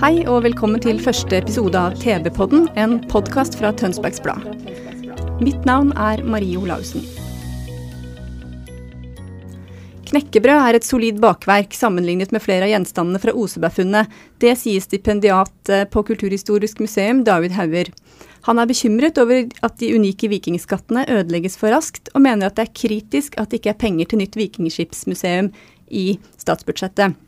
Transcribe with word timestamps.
Hei 0.00 0.22
og 0.24 0.46
velkommen 0.46 0.80
til 0.80 0.96
første 0.96 1.36
episode 1.36 1.76
av 1.76 1.92
TV-podden, 2.00 2.70
en 2.80 2.94
podkast 3.12 3.58
fra 3.60 3.68
Tønsbergs 3.76 4.22
Blad. 4.24 4.46
Mitt 5.44 5.68
navn 5.68 5.90
er 5.92 6.22
Marie 6.24 6.56
Olaussen. 6.56 7.04
Knekkebrød 10.08 10.56
er 10.56 10.80
et 10.80 10.88
solid 10.88 11.20
bakverk 11.20 11.76
sammenlignet 11.76 12.32
med 12.32 12.40
flere 12.40 12.64
av 12.64 12.72
gjenstandene 12.72 13.20
fra 13.20 13.36
Osebergfunnet. 13.36 14.08
Det 14.40 14.56
sier 14.56 14.80
stipendiat 14.80 15.68
eh, 15.68 15.84
på 15.84 16.06
Kulturhistorisk 16.08 16.80
museum, 16.80 17.20
David 17.28 17.58
Hauger. 17.60 17.92
Han 18.48 18.56
er 18.56 18.72
bekymret 18.72 19.20
over 19.20 19.52
at 19.52 19.80
de 19.84 19.92
unike 20.00 20.32
vikingskattene 20.32 21.10
ødelegges 21.12 21.60
for 21.60 21.76
raskt, 21.76 22.08
og 22.14 22.24
mener 22.24 22.48
at 22.48 22.56
det 22.56 22.70
er 22.70 22.78
kritisk 22.86 23.36
at 23.36 23.52
det 23.52 23.60
ikke 23.60 23.76
er 23.76 23.82
penger 23.84 24.08
til 24.08 24.24
nytt 24.24 24.40
vikingskipsmuseum 24.46 25.52
i 25.92 26.14
statsbudsjettet. 26.40 27.20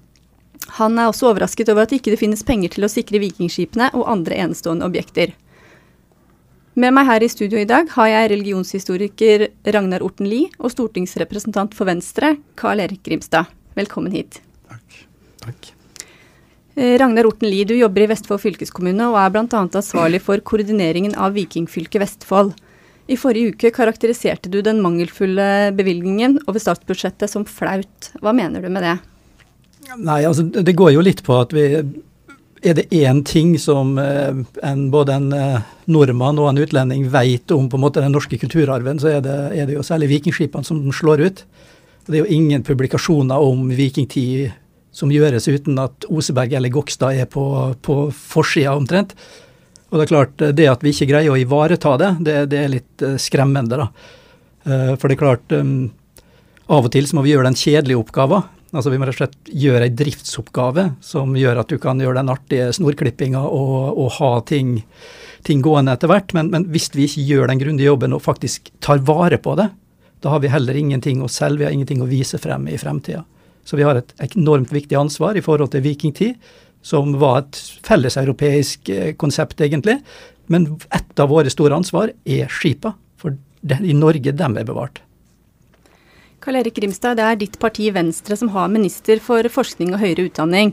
Han 0.78 0.98
er 0.98 1.10
også 1.10 1.30
overrasket 1.30 1.70
over 1.72 1.84
at 1.84 1.92
det 1.92 2.00
ikke 2.00 2.18
finnes 2.20 2.44
penger 2.46 2.74
til 2.74 2.86
å 2.86 2.90
sikre 2.90 3.20
vikingskipene 3.22 3.90
og 3.96 4.08
andre 4.10 4.38
enestående 4.44 4.86
objekter. 4.88 5.34
Med 6.72 6.94
meg 6.96 7.04
her 7.04 7.20
i 7.20 7.28
studio 7.28 7.60
i 7.60 7.68
dag 7.68 7.90
har 7.92 8.08
jeg 8.08 8.30
religionshistoriker 8.32 9.48
Ragnar 9.74 10.04
Orten 10.06 10.24
Lie 10.30 10.48
og 10.56 10.72
stortingsrepresentant 10.72 11.76
for 11.76 11.90
Venstre, 11.90 12.38
Carl 12.56 12.80
Erik 12.80 13.02
Grimstad. 13.04 13.50
Velkommen 13.76 14.14
hit. 14.16 14.40
Takk. 14.70 15.02
Takk. 15.44 15.72
Ragnar 16.72 17.28
Orten 17.28 17.50
Lie, 17.52 17.68
du 17.68 17.74
jobber 17.76 18.06
i 18.06 18.08
Vestfold 18.08 18.40
fylkeskommune 18.40 19.10
og 19.12 19.18
er 19.20 19.34
bl.a. 19.34 19.44
ansvarlig 19.44 20.22
for 20.24 20.40
koordineringen 20.40 21.12
av 21.20 21.36
Vikingfylket 21.36 22.00
Vestfold. 22.00 22.54
I 23.12 23.18
forrige 23.20 23.52
uke 23.52 23.72
karakteriserte 23.76 24.48
du 24.48 24.62
den 24.64 24.80
mangelfulle 24.80 25.74
bevilgningen 25.76 26.38
over 26.46 26.62
statsbudsjettet 26.62 27.28
som 27.28 27.44
flaut. 27.44 28.14
Hva 28.24 28.32
mener 28.32 28.64
du 28.64 28.72
med 28.72 28.86
det? 28.86 28.96
Nei, 29.98 30.22
altså 30.24 30.44
det 30.46 30.74
går 30.78 30.94
jo 30.94 31.04
litt 31.04 31.22
på 31.26 31.36
at 31.42 31.52
vi 31.54 31.66
Er 32.62 32.76
det 32.78 32.90
én 32.94 33.24
ting 33.26 33.56
som 33.58 33.96
eh, 33.98 34.36
en, 34.62 34.82
både 34.92 35.16
en 35.18 35.32
eh, 35.34 35.70
nordmann 35.90 36.38
og 36.38 36.52
en 36.52 36.60
utlending 36.62 37.08
vet 37.10 37.50
om 37.50 37.66
på 37.66 37.78
en 37.78 37.82
måte 37.82 38.04
den 38.04 38.14
norske 38.14 38.38
kulturarven, 38.38 39.00
så 39.02 39.16
er 39.16 39.24
det, 39.24 39.38
er 39.58 39.66
det 39.66 39.74
jo 39.74 39.82
særlig 39.82 40.12
vikingskipene 40.12 40.62
som 40.62 40.78
slår 40.94 41.24
ut. 41.26 41.42
Det 42.06 42.14
er 42.14 42.22
jo 42.22 42.36
ingen 42.36 42.62
publikasjoner 42.62 43.42
om 43.42 43.66
vikingtid 43.74 44.52
som 44.94 45.10
gjøres 45.10 45.50
uten 45.50 45.82
at 45.82 46.06
Oseberg 46.06 46.54
eller 46.54 46.70
Gokstad 46.70 47.18
er 47.18 47.26
på, 47.26 47.42
på 47.82 47.98
forsida 48.14 48.76
omtrent. 48.78 49.16
Og 49.90 49.98
det 49.98 50.06
er 50.06 50.14
klart, 50.14 50.38
eh, 50.46 50.54
det 50.54 50.70
at 50.70 50.86
vi 50.86 50.94
ikke 50.94 51.10
greier 51.10 51.34
å 51.34 51.42
ivareta 51.42 51.98
det, 51.98 52.14
det, 52.22 52.38
det 52.54 52.62
er 52.62 52.74
litt 52.78 53.08
skremmende, 53.18 53.82
da. 53.82 53.90
For 54.62 55.10
det 55.10 55.16
er 55.16 55.18
klart, 55.18 55.52
av 56.70 56.86
og 56.86 56.92
til 56.94 57.08
så 57.10 57.16
må 57.18 57.24
vi 57.26 57.32
gjøre 57.32 57.48
den 57.48 57.58
kjedelige 57.58 57.98
oppgaven. 57.98 58.44
Altså 58.72 58.92
Vi 58.92 58.98
må 59.00 59.04
rett 59.04 59.18
og 59.18 59.20
slett 59.20 59.50
gjøre 59.52 59.84
ei 59.86 59.92
driftsoppgave 59.92 60.86
som 61.04 61.34
gjør 61.36 61.60
at 61.60 61.68
du 61.68 61.76
kan 61.80 62.00
gjøre 62.00 62.22
den 62.22 62.32
artige 62.32 62.70
snorklippinga 62.72 63.42
og, 63.44 63.98
og 64.00 64.08
ha 64.16 64.30
ting, 64.48 64.78
ting 65.44 65.60
gående 65.64 65.92
etter 65.92 66.08
hvert. 66.08 66.32
Men, 66.36 66.48
men 66.54 66.64
hvis 66.72 66.88
vi 66.96 67.04
ikke 67.04 67.26
gjør 67.28 67.52
den 67.52 67.60
grundige 67.60 67.90
jobben 67.90 68.16
og 68.16 68.24
faktisk 68.24 68.72
tar 68.84 69.04
vare 69.04 69.36
på 69.42 69.58
det, 69.60 69.68
da 70.24 70.32
har 70.32 70.40
vi 70.40 70.52
heller 70.52 70.78
ingenting 70.78 71.20
å 71.20 71.28
selge, 71.28 71.60
vi 71.60 71.68
har 71.68 71.76
ingenting 71.76 72.00
å 72.00 72.08
vise 72.08 72.40
frem 72.40 72.64
i 72.70 72.80
fremtida. 72.80 73.26
Så 73.66 73.76
vi 73.78 73.84
har 73.86 74.00
et 74.00 74.14
enormt 74.32 74.72
viktig 74.72 74.96
ansvar 74.98 75.36
i 75.36 75.44
forhold 75.44 75.74
til 75.74 75.84
vikingtid, 75.84 76.38
som 76.82 77.12
var 77.20 77.44
et 77.44 77.58
felleseuropeisk 77.86 78.88
eh, 78.90 79.12
konsept, 79.18 79.60
egentlig. 79.62 80.00
Men 80.50 80.66
et 80.94 81.22
av 81.22 81.30
våre 81.30 81.50
store 81.52 81.76
ansvar 81.78 82.10
er 82.24 82.50
skipa. 82.50 82.96
For 83.20 83.36
i 83.78 83.94
Norge, 83.94 84.34
dem 84.34 84.58
er 84.58 84.66
bevart. 84.66 85.02
Karl 86.42 86.58
Erik 86.58 86.74
Grimstad, 86.74 87.20
det 87.20 87.24
er 87.24 87.38
ditt 87.38 87.56
parti 87.62 87.86
Venstre 87.94 88.34
som 88.38 88.50
har 88.50 88.70
minister 88.72 89.20
for 89.22 89.46
forskning 89.46 89.92
og 89.94 90.02
høyere 90.02 90.26
utdanning. 90.26 90.72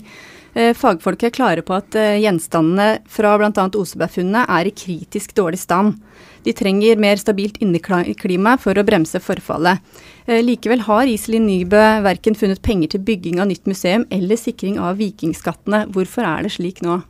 Eh, 0.58 0.72
Fagfolk 0.74 1.28
er 1.28 1.34
klare 1.36 1.62
på 1.66 1.76
at 1.78 1.94
eh, 2.00 2.18
gjenstandene 2.24 3.04
fra 3.10 3.36
bl.a. 3.38 3.52
Osebergfunnet 3.78 4.50
er 4.50 4.70
i 4.70 4.74
kritisk 4.74 5.36
dårlig 5.38 5.62
stand. 5.62 6.00
De 6.42 6.56
trenger 6.58 6.98
mer 6.98 7.22
stabilt 7.22 7.60
inneklima 7.62 8.56
for 8.58 8.74
å 8.74 8.86
bremse 8.88 9.22
forfallet. 9.22 9.86
Eh, 10.26 10.42
Likevel 10.42 10.88
har 10.90 11.06
Iselin 11.12 11.46
Nybø 11.46 11.86
verken 12.08 12.38
funnet 12.40 12.66
penger 12.66 12.96
til 12.96 13.06
bygging 13.06 13.38
av 13.38 13.52
nytt 13.52 13.70
museum 13.70 14.08
eller 14.10 14.42
sikring 14.42 14.82
av 14.82 14.98
vikingskattene. 14.98 15.86
Hvorfor 15.94 16.26
er 16.26 16.48
det 16.48 16.56
slik 16.58 16.82
nå? 16.82 17.04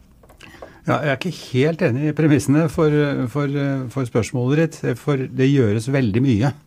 Ja, 0.89 0.97
jeg 1.05 1.13
er 1.13 1.19
ikke 1.19 1.37
helt 1.53 1.83
enig 1.85 2.09
i 2.09 2.17
premissene 2.17 2.67
for, 2.73 2.91
for, 3.31 3.59
for 3.93 4.09
spørsmålet 4.09 4.65
ditt. 4.65 4.97
For 4.99 5.29
det 5.31 5.47
gjøres 5.47 5.87
veldig 5.93 6.23
mye 6.25 6.57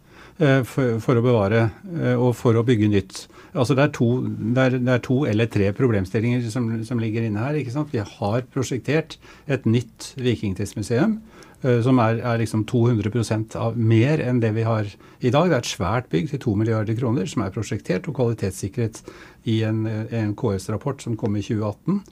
for, 0.66 0.96
for 1.02 1.18
å 1.18 1.24
bevare 1.24 1.66
eh, 1.94 2.16
og 2.16 2.32
for 2.38 2.58
å 2.58 2.64
bygge 2.66 2.88
nytt. 2.90 3.20
Altså 3.52 3.76
det, 3.78 3.84
er 3.84 3.92
to, 3.94 4.08
det, 4.26 4.64
er, 4.64 4.78
det 4.80 4.94
er 4.94 5.04
to 5.04 5.18
eller 5.28 5.50
tre 5.52 5.68
problemstillinger 5.76 6.48
som, 6.50 6.70
som 6.88 7.02
ligger 7.02 7.28
inne 7.28 7.44
her. 7.44 7.58
ikke 7.60 7.74
sant? 7.74 7.92
Vi 7.94 8.02
har 8.02 8.48
prosjektert 8.52 9.18
et 9.46 9.68
nytt 9.68 10.12
vikingtidsmuseum. 10.18 11.18
eh, 11.62 11.78
Som 11.86 12.00
er, 12.02 12.22
er 12.26 12.40
liksom 12.42 12.64
200% 12.70 13.54
av 13.60 13.78
mer 13.78 14.24
enn 14.24 14.40
det 14.42 14.54
vi 14.56 14.66
har 14.66 14.88
i 15.20 15.30
dag. 15.30 15.52
Det 15.52 15.58
er 15.58 15.60
et 15.60 15.74
svært 15.74 16.10
bygg 16.10 16.32
til 16.32 16.42
2 16.48 16.56
milliarder 16.62 16.98
kroner 16.98 17.28
som 17.30 17.44
er 17.44 17.54
prosjektert 17.54 18.08
og 18.08 18.18
kvalitetssikret 18.18 19.04
i 19.44 19.62
en, 19.68 19.86
en 19.86 20.34
KS-rapport 20.34 21.04
som 21.04 21.16
kom 21.20 21.38
i 21.38 21.44
2018. 21.44 22.02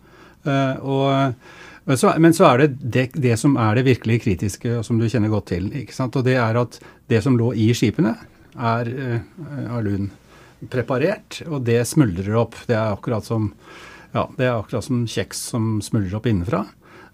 Uh, 0.41 0.77
og 0.89 1.43
men 1.85 1.99
så, 1.99 2.13
men 2.19 2.35
så 2.37 2.45
er 2.47 2.61
det, 2.61 2.69
det 2.81 3.05
det 3.19 3.37
som 3.41 3.57
er 3.59 3.79
det 3.79 3.87
virkelig 3.89 4.21
kritiske, 4.23 4.83
som 4.87 4.99
du 5.01 5.09
kjenner 5.09 5.33
godt 5.33 5.49
til. 5.51 5.71
Og 6.07 6.21
det 6.27 6.37
er 6.39 6.59
at 6.61 6.79
det 7.11 7.23
som 7.25 7.37
lå 7.39 7.53
i 7.59 7.71
skipene, 7.77 8.15
er 8.55 8.91
uh, 8.91 9.21
alunpreparert, 9.77 11.43
og 11.49 11.65
det 11.67 11.83
smuldrer 11.91 12.37
opp. 12.41 12.59
Det 12.69 12.77
er 12.79 12.95
akkurat 12.95 13.27
som, 13.27 13.51
ja, 14.15 14.29
det 14.39 14.47
er 14.47 14.57
akkurat 14.57 14.87
som 14.87 15.05
kjeks 15.11 15.43
som 15.53 15.73
smuldrer 15.85 16.21
opp 16.21 16.31
innenfra. 16.31 16.65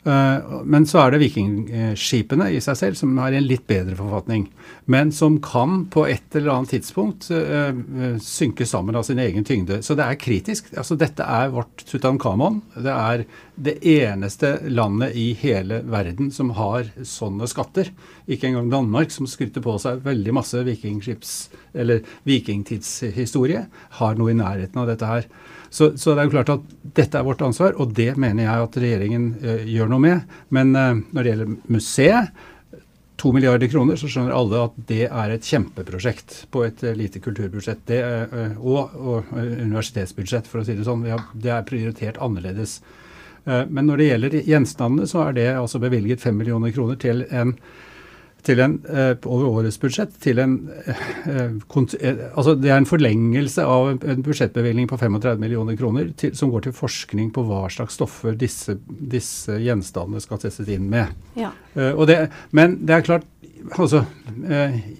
Uh, 0.06 0.62
men 0.62 0.84
så 0.86 1.00
er 1.02 1.10
det 1.12 1.18
vikingskipene 1.24 2.46
i 2.54 2.60
seg 2.62 2.76
selv 2.78 2.94
som 2.98 3.16
i 3.18 3.34
en 3.34 3.48
litt 3.48 3.66
bedre 3.66 3.96
forfatning. 3.98 4.46
Men 4.86 5.10
som 5.10 5.40
kan 5.42 5.90
på 5.90 6.06
et 6.06 6.36
eller 6.38 6.52
annet 6.54 6.70
tidspunkt 6.76 7.26
uh, 7.34 7.74
synke 8.22 8.66
sammen 8.70 8.94
av 8.94 9.02
sin 9.08 9.18
egen 9.22 9.44
tyngde. 9.46 9.80
Så 9.82 9.94
det 9.98 10.04
er 10.06 10.22
kritisk. 10.22 10.70
Altså 10.78 10.94
Dette 11.00 11.22
er 11.26 11.50
vårt 11.54 11.82
Tutankhamon. 11.90 12.62
Det 12.78 12.94
er 12.94 13.24
det 13.56 13.82
eneste 13.82 14.58
landet 14.70 15.16
i 15.18 15.34
hele 15.40 15.82
verden 15.90 16.30
som 16.34 16.50
har 16.54 16.84
sånne 17.02 17.46
skatter. 17.50 17.90
Ikke 18.30 18.46
engang 18.50 18.70
Danmark, 18.70 19.10
som 19.10 19.26
skryter 19.26 19.60
på 19.64 19.78
seg 19.82 20.04
veldig 20.06 20.32
masse 20.38 20.62
vikingtidshistorie, 20.66 23.66
har 23.98 24.14
noe 24.18 24.30
i 24.30 24.38
nærheten 24.38 24.80
av 24.82 24.86
dette 24.92 25.06
her. 25.10 25.24
Så, 25.76 25.90
så, 26.00 26.14
det 26.14 26.22
er 26.22 26.28
jo 26.30 26.32
klart 26.32 26.50
at 26.54 26.68
dette 26.96 27.18
er 27.18 27.24
vårt 27.26 27.42
ansvar, 27.44 27.74
og 27.76 27.90
det 27.96 28.14
mener 28.16 28.46
jeg 28.46 28.66
at 28.66 28.76
regjeringen 28.80 29.24
uh, 29.42 29.64
gjør 29.68 29.90
noe 29.92 30.00
med. 30.00 30.36
Men 30.56 30.70
uh, 30.72 31.00
når 31.12 31.18
det 31.18 31.32
gjelder 31.32 31.50
museet, 31.74 32.44
to 33.20 33.32
milliarder 33.32 33.68
kroner, 33.72 33.96
så 34.00 34.08
skjønner 34.12 34.32
alle 34.36 34.62
at 34.70 34.78
det 34.88 35.02
er 35.06 35.32
et 35.34 35.44
kjempeprosjekt 35.44 36.38
på 36.52 36.64
et 36.64 36.80
uh, 36.84 36.94
lite 36.96 37.20
kulturbudsjett. 37.24 37.82
Det, 37.88 38.00
og, 38.56 38.96
og 38.96 39.34
universitetsbudsjett, 39.36 40.48
for 40.48 40.62
å 40.62 40.64
si 40.68 40.78
det 40.78 40.86
sånn. 40.88 41.04
Har, 41.12 41.28
det 41.36 41.52
er 41.52 41.68
prioritert 41.68 42.20
annerledes. 42.24 42.78
men 43.46 43.86
når 43.86 44.00
det 44.00 44.06
gjelder 44.06 44.38
gjenstandene, 44.48 45.06
så 45.06 45.26
er 45.28 45.36
det 45.36 45.50
altså 45.54 45.78
bevilget 45.78 46.24
fem 46.24 46.40
millioner 46.40 46.72
kroner 46.74 46.96
til 46.98 47.22
en 47.28 47.52
til 48.46 48.62
en, 48.62 48.76
over 49.26 49.46
årets 49.60 49.78
budsjett 49.82 50.14
til 50.22 50.38
en 50.42 50.54
altså 52.36 52.54
Det 52.58 52.70
er 52.70 52.76
en 52.78 52.88
forlengelse 52.88 53.64
av 53.66 53.90
en 53.94 54.22
budsjettbevilgning 54.24 54.88
på 54.90 54.98
35 55.00 55.40
millioner 55.42 55.76
kroner 55.78 56.12
til, 56.18 56.34
som 56.38 56.52
går 56.52 56.66
til 56.66 56.76
forskning 56.76 57.32
på 57.34 57.44
hva 57.48 57.64
slags 57.72 57.98
stoffer 57.98 58.36
disse, 58.38 58.78
disse 58.86 59.58
gjenstandene 59.62 60.22
skal 60.22 60.40
testes 60.42 60.70
inn 60.72 60.88
med. 60.92 61.12
Ja. 61.38 61.52
Det, 61.74 62.18
men 62.56 62.78
det 62.86 62.96
er 62.96 63.06
klart 63.06 63.26
altså, 63.74 64.04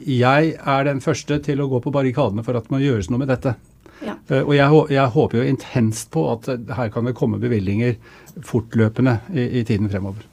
Jeg 0.07 0.53
er 0.57 0.85
den 0.89 1.01
første 1.05 1.39
til 1.45 1.63
å 1.63 1.71
gå 1.71 1.81
på 1.85 1.95
barrikadene 1.95 2.45
for 2.47 2.59
at 2.59 2.69
det 2.69 2.75
må 2.75 2.83
gjøres 2.83 3.11
noe 3.11 3.23
med 3.23 3.31
dette. 3.33 3.57
Ja. 4.05 4.17
Og 4.43 4.53
jeg, 4.57 4.81
jeg, 4.93 5.13
håper 5.15 5.41
jo 5.41 5.51
intenst 5.51 6.11
på 6.13 6.27
at 6.35 6.49
her 6.77 6.91
kan 6.93 7.09
det 7.09 7.17
komme 7.17 7.41
bevilgninger 7.43 7.97
fortløpende 8.45 9.21
i, 9.33 9.47
i 9.61 9.65
tiden 9.65 9.89
fremover. 9.93 10.27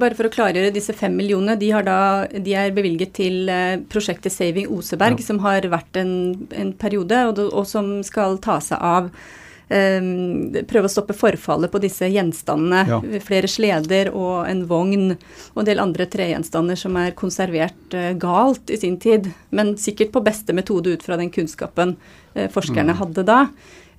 Bare 0.00 0.16
for 0.16 0.28
å 0.28 0.32
klargjøre 0.32 0.72
disse 0.74 0.94
fem 0.96 1.14
millionene, 1.16 1.58
de, 1.60 1.68
da, 1.84 1.98
de 2.32 2.56
er 2.56 2.74
bevilget 2.74 3.14
til 3.18 3.50
eh, 3.52 3.76
prosjektet 3.92 4.34
Saving 4.34 4.70
Oseberg, 4.72 5.20
ja. 5.20 5.26
som 5.26 5.42
har 5.44 5.66
vært 5.72 6.00
en, 6.00 6.14
en 6.56 6.72
periode, 6.78 7.18
og, 7.28 7.40
og, 7.50 7.64
som 7.68 7.94
skal 8.06 8.38
ta 8.42 8.58
seg 8.64 8.80
av 8.80 9.10
um, 9.10 10.54
Prøve 10.68 10.88
å 10.88 10.92
stoppe 10.92 11.16
forfallet 11.16 11.72
på 11.72 11.80
disse 11.82 12.08
gjenstandene. 12.12 12.82
Ja. 12.88 13.00
Flere 13.24 13.50
sleder 13.50 14.12
og 14.14 14.46
en 14.48 14.64
vogn 14.70 15.12
og 15.14 15.62
en 15.62 15.68
del 15.68 15.82
andre 15.82 16.08
tregjenstander 16.10 16.78
som 16.78 16.96
er 17.00 17.16
konservert 17.18 17.96
uh, 17.96 18.12
galt 18.20 18.72
i 18.72 18.80
sin 18.80 18.98
tid, 19.02 19.30
men 19.50 19.76
sikkert 19.80 20.14
på 20.14 20.24
beste 20.24 20.56
metode 20.56 20.96
ut 20.96 21.04
fra 21.04 21.20
den 21.20 21.32
kunnskapen 21.34 21.96
uh, 21.98 22.48
forskerne 22.52 22.94
mm. 22.94 23.00
hadde 23.02 23.28
da. 23.28 23.44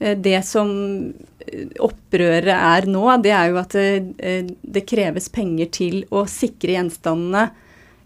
Uh, 0.03 0.17
det 0.19 0.41
som 0.43 0.73
opprøret 1.83 2.53
er 2.53 2.87
nå, 2.89 3.03
det 3.23 3.33
er 3.35 3.51
jo 3.51 3.59
at 3.61 3.75
det, 3.75 3.87
eh, 4.23 4.45
det 4.45 4.85
kreves 4.89 5.29
penger 5.33 5.71
til 5.73 6.03
å 6.13 6.25
sikre 6.29 6.77
gjenstandene 6.77 7.47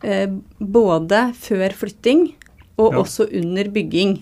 eh, 0.04 0.30
både 0.58 1.28
før 1.38 1.76
flytting 1.78 2.32
og 2.78 2.94
ja. 2.94 3.04
også 3.04 3.30
under 3.40 3.70
bygging. 3.74 4.18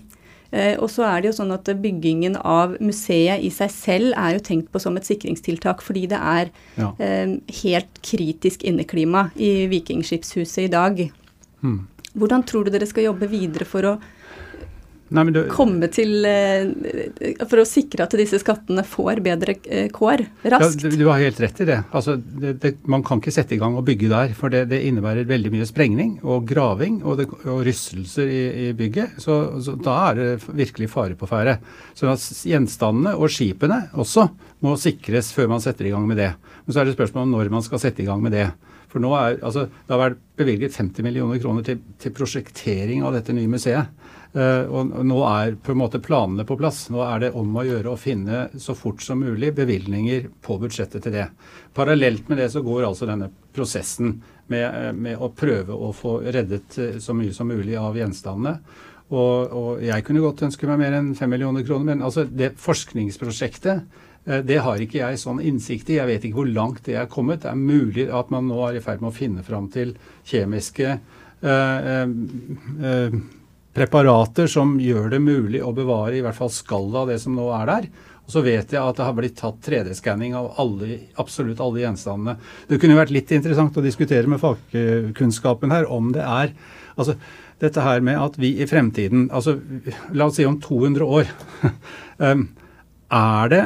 Eh, 0.52 0.74
og 0.78 0.88
så 0.92 1.06
er 1.08 1.22
det 1.22 1.30
jo 1.30 1.38
sånn 1.40 1.54
at 1.56 1.68
byggingen 1.82 2.38
av 2.38 2.76
museet 2.80 3.44
i 3.44 3.50
seg 3.52 3.72
selv 3.74 4.16
er 4.16 4.36
jo 4.36 4.44
tenkt 4.46 4.70
på 4.72 4.82
som 4.82 4.96
et 4.98 5.08
sikringstiltak, 5.08 5.82
fordi 5.84 6.06
det 6.12 6.20
er 6.20 6.52
ja. 6.78 6.92
helt 7.62 8.00
kritisk 8.06 8.64
inneklima 8.68 9.28
i 9.34 9.66
Vikingskipshuset 9.72 10.68
i 10.68 10.72
dag. 10.72 11.06
Hmm. 11.64 11.84
Hvordan 12.16 12.46
tror 12.48 12.64
du 12.64 12.72
dere 12.72 12.88
skal 12.88 13.10
jobbe 13.10 13.28
videre 13.28 13.66
for 13.68 13.90
å 13.90 13.96
Nei, 15.14 15.22
du, 15.30 15.38
komme 15.52 15.86
til 15.94 16.24
eh, 16.26 17.36
For 17.46 17.62
å 17.62 17.66
sikre 17.68 18.08
at 18.08 18.14
disse 18.18 18.40
skattene 18.42 18.82
får 18.86 19.20
bedre 19.22 19.54
eh, 19.70 19.86
kår 19.94 20.24
raskt? 20.50 20.82
Ja, 20.82 20.90
du, 20.90 20.96
du 20.98 21.04
har 21.06 21.22
helt 21.22 21.38
rett 21.44 21.60
i 21.62 21.66
det. 21.68 21.76
Altså, 21.94 22.16
det, 22.16 22.56
det. 22.64 22.72
Man 22.90 23.04
kan 23.06 23.22
ikke 23.22 23.34
sette 23.34 23.54
i 23.54 23.60
gang 23.60 23.78
og 23.78 23.86
bygge 23.86 24.10
der. 24.10 24.34
For 24.34 24.50
det, 24.50 24.64
det 24.72 24.82
innebærer 24.88 25.28
veldig 25.28 25.52
mye 25.54 25.68
sprengning 25.68 26.16
og 26.26 26.48
graving 26.50 26.98
og, 27.06 27.22
og 27.46 27.62
rystelser 27.68 28.26
i, 28.26 28.42
i 28.66 28.68
bygget. 28.78 29.20
Så, 29.22 29.38
så, 29.62 29.76
da 29.78 29.96
er 30.08 30.18
det 30.18 30.28
virkelig 30.48 30.90
fare 30.90 31.18
på 31.18 31.30
ferde. 31.30 31.60
Så 31.94 32.10
gjenstandene 32.50 33.14
og 33.14 33.30
skipene 33.30 33.84
også 33.94 34.26
må 34.66 34.74
sikres 34.80 35.30
før 35.36 35.54
man 35.54 35.62
setter 35.62 35.86
i 35.86 35.94
gang 35.94 36.06
med 36.10 36.18
det. 36.18 36.32
Men 36.66 36.74
så 36.74 36.82
er 36.82 36.88
det 36.90 36.98
spørsmål 36.98 37.28
om 37.28 37.36
når 37.38 37.54
man 37.54 37.66
skal 37.66 37.82
sette 37.82 38.02
i 38.02 38.08
gang 38.10 38.24
med 38.26 38.34
det. 38.34 38.48
For 38.96 39.04
nå 39.04 39.12
er, 39.12 39.34
altså, 39.44 39.66
Det 39.68 39.92
har 39.92 40.00
vært 40.00 40.22
bevilget 40.40 40.76
50 40.76 41.04
millioner 41.04 41.40
kroner 41.40 41.64
til, 41.64 41.82
til 42.00 42.14
prosjektering 42.16 43.04
av 43.04 43.12
dette 43.12 43.34
nye 43.36 43.50
museet. 43.52 43.92
Uh, 44.36 44.68
og 44.68 44.90
nå 45.04 45.18
er 45.24 45.54
på 45.64 45.72
en 45.72 45.80
måte 45.80 46.00
planene 46.04 46.44
på 46.48 46.56
plass. 46.60 46.86
Nå 46.92 47.02
er 47.04 47.26
det 47.26 47.30
om 47.36 47.54
å 47.56 47.64
gjøre 47.64 47.92
å 47.92 48.00
finne 48.00 48.46
så 48.60 48.74
fort 48.76 49.04
som 49.04 49.20
mulig 49.20 49.52
bevilgninger 49.56 50.30
på 50.44 50.56
budsjettet 50.60 51.04
til 51.04 51.14
det. 51.14 51.26
Parallelt 51.76 52.28
med 52.32 52.40
det 52.40 52.50
så 52.52 52.64
går 52.64 52.88
altså 52.88 53.08
denne 53.08 53.30
prosessen 53.56 54.18
med, 54.52 54.64
eh, 54.64 54.90
med 54.92 55.20
å 55.20 55.30
prøve 55.36 55.76
å 55.76 55.92
få 55.96 56.18
reddet 56.24 56.76
eh, 56.80 56.98
så 57.00 57.16
mye 57.16 57.36
som 57.36 57.48
mulig 57.48 57.76
av 57.80 57.96
gjenstandene. 57.96 58.58
Og, 59.12 59.52
og 59.56 59.84
jeg 59.84 60.04
kunne 60.04 60.24
godt 60.24 60.44
ønske 60.48 60.68
meg 60.68 60.80
mer 60.82 60.98
enn 60.98 61.12
5 61.16 61.32
millioner 61.32 61.64
kroner, 61.64 61.92
men 61.92 62.04
altså 62.04 62.24
det 62.26 62.56
forskningsprosjektet 62.60 63.84
det 64.26 64.56
har 64.58 64.80
ikke 64.82 64.98
jeg 64.98 65.20
sånn 65.22 65.38
innsikt 65.38 65.90
i. 65.92 66.00
Jeg 66.00 66.08
vet 66.08 66.24
ikke 66.26 66.40
hvor 66.40 66.50
langt 66.50 66.82
det 66.88 66.96
er 66.98 67.06
kommet. 67.10 67.44
Det 67.44 67.52
er 67.52 67.60
mulig 67.60 68.08
at 68.10 68.32
man 68.34 68.48
nå 68.50 68.58
er 68.66 68.78
i 68.78 68.82
ferd 68.82 69.04
med 69.04 69.12
å 69.12 69.14
finne 69.14 69.44
fram 69.46 69.68
til 69.70 69.92
kjemiske 70.26 70.96
øh, 71.46 72.10
øh, 72.90 73.16
preparater 73.76 74.50
som 74.50 74.74
gjør 74.80 75.12
det 75.14 75.22
mulig 75.22 75.62
å 75.62 75.74
bevare 75.76 76.16
i 76.18 76.24
hvert 76.24 76.38
fall 76.38 76.50
skallet 76.50 77.00
av 77.02 77.10
det 77.12 77.20
som 77.22 77.36
nå 77.38 77.46
er 77.54 77.70
der. 77.70 77.88
Og 78.26 78.34
så 78.34 78.42
vet 78.42 78.72
jeg 78.74 78.82
at 78.82 78.98
det 78.98 79.06
har 79.06 79.14
blitt 79.14 79.36
tatt 79.38 79.60
3D-skanning 79.62 80.34
av 80.34 80.48
alle, 80.58 80.98
absolutt 81.22 81.60
alle 81.62 81.84
gjenstandene. 81.84 82.34
Det 82.66 82.80
kunne 82.82 82.98
vært 82.98 83.14
litt 83.14 83.30
interessant 83.36 83.76
å 83.78 83.84
diskutere 83.84 84.26
med 84.30 84.42
fagkunnskapen 84.42 85.74
her 85.74 85.86
om 85.92 86.10
det 86.16 86.24
er 86.24 86.56
altså 86.96 87.14
dette 87.62 87.84
her 87.84 88.02
med 88.04 88.18
at 88.20 88.34
vi 88.40 88.56
i 88.60 88.66
fremtiden, 88.68 89.28
altså 89.32 89.56
la 90.12 90.26
oss 90.28 90.36
si 90.40 90.44
om 90.48 90.58
200 90.60 91.06
år 91.06 91.30
er 92.26 93.52
det, 93.52 93.62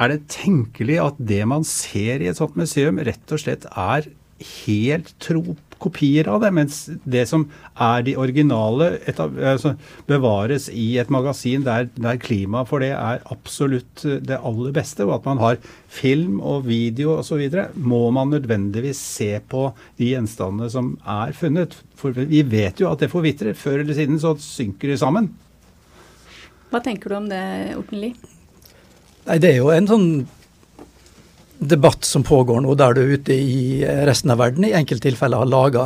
er 0.00 0.10
det 0.10 0.26
tenkelig 0.32 0.98
at 1.02 1.18
det 1.18 1.42
man 1.48 1.66
ser 1.68 2.22
i 2.22 2.30
et 2.30 2.40
sånt 2.40 2.58
museum, 2.58 2.98
rett 2.98 3.34
og 3.34 3.42
slett 3.42 3.66
er 3.70 4.10
helt 4.64 5.12
tro 5.22 5.54
kopier 5.84 6.28
av 6.30 6.40
det, 6.42 6.50
mens 6.54 6.78
det 7.04 7.24
som 7.28 7.44
er 7.80 8.04
de 8.06 8.14
originale, 8.20 8.90
altså, 9.10 9.74
bevares 10.08 10.68
i 10.72 10.94
et 11.00 11.10
magasin 11.12 11.64
der, 11.66 11.88
der 11.98 12.20
klimaet 12.22 12.70
for 12.70 12.84
det 12.84 12.92
er 12.94 13.22
absolutt 13.32 14.04
eh, 14.08 14.20
det 14.24 14.40
aller 14.40 14.74
beste, 14.76 15.04
og 15.06 15.18
at 15.18 15.28
man 15.28 15.42
har 15.42 15.60
film 15.92 16.40
og 16.40 16.66
video 16.68 17.18
osv., 17.18 17.44
må 17.76 18.02
man 18.14 18.32
nødvendigvis 18.34 19.00
se 19.18 19.30
på 19.50 19.68
de 20.00 20.14
gjenstandene 20.14 20.70
som 20.72 20.94
er 21.04 21.34
funnet. 21.36 21.76
For 22.00 22.16
vi 22.16 22.42
vet 22.48 22.80
jo 22.80 22.90
at 22.90 23.02
det 23.02 23.12
forvitrer. 23.12 23.56
Før 23.58 23.82
eller 23.82 23.96
siden 23.96 24.20
så 24.20 24.34
synker 24.40 24.92
de 24.92 25.00
sammen. 25.00 25.32
Hva 26.72 26.80
tenker 26.82 27.12
du 27.12 27.20
om 27.20 27.28
det, 27.30 27.44
Orten 27.78 28.00
Lie? 28.02 28.33
Nei, 29.24 29.38
Det 29.38 29.50
er 29.50 29.60
jo 29.60 29.70
en 29.72 29.88
sånn 29.88 30.08
debatt 31.64 32.04
som 32.04 32.24
pågår 32.26 32.60
nå, 32.60 32.74
der 32.76 32.96
du 32.96 33.02
ute 33.14 33.32
i 33.32 33.84
resten 34.04 34.32
av 34.34 34.42
verden 34.42 34.66
i 34.68 34.74
enkelttilfeller 34.76 35.44
har 35.44 35.48
laga 35.48 35.84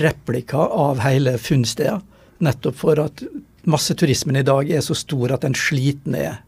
replika 0.00 0.56
av 0.56 1.02
hele 1.04 1.36
funnsteder. 1.38 2.00
Nettopp 2.40 2.78
for 2.80 3.00
at 3.02 3.20
masseturismen 3.68 4.40
i 4.40 4.46
dag 4.46 4.70
er 4.72 4.80
så 4.80 4.96
stor 4.96 5.34
at 5.34 5.44
den 5.44 5.56
sliter 5.58 6.14
ned 6.14 6.38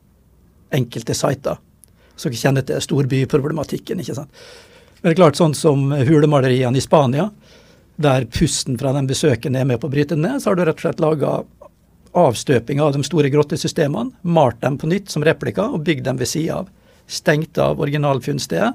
enkelte 0.73 1.15
sider. 1.17 1.59
Så 2.17 2.31
dere 2.31 2.41
kjenner 2.41 2.65
til 2.65 2.81
storbyproblematikken. 2.81 4.01
ikke 4.01 4.17
sant? 4.17 4.31
Men 5.03 5.11
det 5.11 5.17
er 5.17 5.21
klart 5.21 5.37
Sånn 5.37 5.55
som 5.55 5.91
hulemaleriene 5.93 6.79
i 6.79 6.85
Spania, 6.85 7.29
der 8.01 8.25
pusten 8.33 8.79
fra 8.81 8.95
den 8.97 9.09
besøkende 9.11 9.61
er 9.61 9.69
med 9.69 9.81
på 9.83 9.91
å 9.91 9.93
bryte 9.93 10.17
ned, 10.17 10.41
så 10.41 10.51
har 10.51 10.57
du 10.57 10.65
rett 10.65 10.79
og 10.79 10.87
slett 10.87 11.03
laga 11.03 11.43
avstøping 12.19 12.81
av 12.83 12.93
de 12.95 13.03
store 13.07 13.31
grottesystemene, 13.33 14.13
malt 14.23 14.61
dem 14.63 14.79
på 14.79 14.91
nytt 14.91 15.11
som 15.13 15.25
replika 15.25 15.69
og 15.73 15.85
bygd 15.87 16.07
dem 16.09 16.21
ved 16.21 16.29
sida 16.29 16.61
av 16.61 16.71
stengt 17.13 17.59
av 17.59 17.81
originalfunnstedet, 17.81 18.73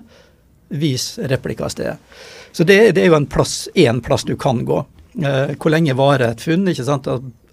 vis 0.67 1.15
replikastedet. 1.17 1.97
Så 2.51 2.65
det, 2.67 2.79
det, 2.91 3.03
er 3.03 3.11
jo 3.11 3.17
en 3.17 3.29
plass, 3.29 3.67
én 3.75 4.01
plass 4.03 4.25
du 4.27 4.35
kan 4.39 4.63
gå. 4.65 4.81
Eh, 5.23 5.53
hvor 5.55 5.71
lenge 5.73 5.95
varer 5.97 6.33
et 6.33 6.43
funn? 6.43 6.67
ikke 6.67 6.85
sant? 6.87 7.07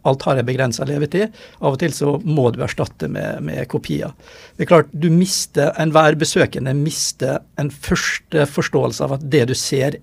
Alt 0.05 0.25
har 0.27 0.41
en 0.41 0.47
begrensa 0.47 0.85
levetid. 0.89 1.33
Av 1.61 1.77
og 1.77 1.81
til 1.81 1.95
så 1.97 2.17
må 2.25 2.51
du 2.53 2.61
erstatte 2.65 3.09
med, 3.09 3.45
med 3.47 3.69
kopier. 3.73 4.13
Det 4.57 4.67
er 4.67 4.73
klart, 4.73 4.91
du 4.93 5.09
mister, 5.13 5.73
Enhver 5.81 6.19
besøkende 6.21 6.75
mister 6.77 7.41
en 7.61 7.71
første 7.71 8.49
forståelse 8.51 9.07
av 9.07 9.17
at 9.19 9.31
det 9.33 9.47
du 9.53 9.55
ser, 9.59 10.01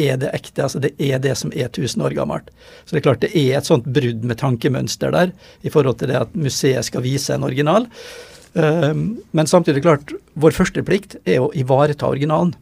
er 0.00 0.16
det 0.20 0.32
ekte. 0.32 0.62
altså 0.62 0.80
Det 0.80 0.94
er 0.98 1.18
det 1.18 1.36
som 1.38 1.52
er 1.52 1.68
1000 1.68 2.04
år 2.04 2.14
gammelt. 2.16 2.50
Så 2.84 2.94
det 2.94 3.02
er 3.02 3.08
klart 3.08 3.24
det 3.24 3.32
er 3.36 3.58
et 3.58 3.68
sånt 3.68 3.84
brudd 3.84 4.24
med 4.24 4.38
tankemønster 4.40 5.12
der 5.12 5.32
i 5.62 5.72
forhold 5.72 5.98
til 6.00 6.12
det 6.12 6.20
at 6.20 6.36
museet 6.36 6.88
skal 6.88 7.04
vise 7.04 7.34
en 7.34 7.44
original. 7.44 7.88
Ehm, 8.54 9.22
men 9.30 9.46
samtidig 9.46 9.82
klart, 9.82 10.12
vår 10.34 10.56
første 10.56 10.84
plikt 10.84 11.16
er 11.24 11.40
å 11.40 11.52
ivareta 11.54 12.08
originalen. 12.08 12.54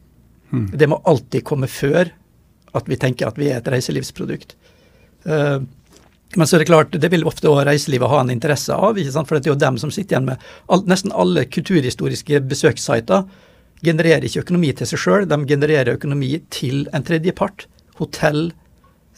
Mm. 0.51 0.71
Det 0.75 0.89
må 0.91 1.01
alltid 1.07 1.47
komme 1.47 1.71
før 1.71 2.11
at 2.75 2.89
vi 2.91 2.99
tenker 2.99 3.31
at 3.31 3.39
vi 3.39 3.51
er 3.51 3.61
et 3.61 3.71
reiselivsprodukt. 3.71 4.57
Ehm, 5.27 5.69
men 6.39 6.47
så 6.47 6.57
er 6.57 6.63
det 6.63 6.71
klart, 6.71 6.95
det 6.95 7.11
vil 7.11 7.27
ofte 7.27 7.49
også 7.51 7.67
reiselivet 7.67 8.11
ha 8.11 8.21
en 8.23 8.31
interesse 8.31 8.75
av, 8.75 8.95
for 8.95 9.35
det 9.35 9.49
er 9.49 9.51
jo 9.51 9.59
dem 9.59 9.79
som 9.83 9.91
sitter 9.91 10.15
igjen 10.15 10.29
med 10.29 10.51
all, 10.71 10.85
Nesten 10.87 11.11
alle 11.11 11.43
kulturhistoriske 11.51 12.39
besøkssider 12.47 13.25
genererer 13.85 14.27
ikke 14.27 14.45
økonomi 14.45 14.73
til 14.77 14.89
seg 14.89 15.01
sjøl, 15.01 15.29
de 15.29 15.39
genererer 15.49 15.95
økonomi 15.97 16.35
til 16.53 16.87
en 16.97 17.05
tredjepart. 17.07 17.67
Hotell, 18.01 18.51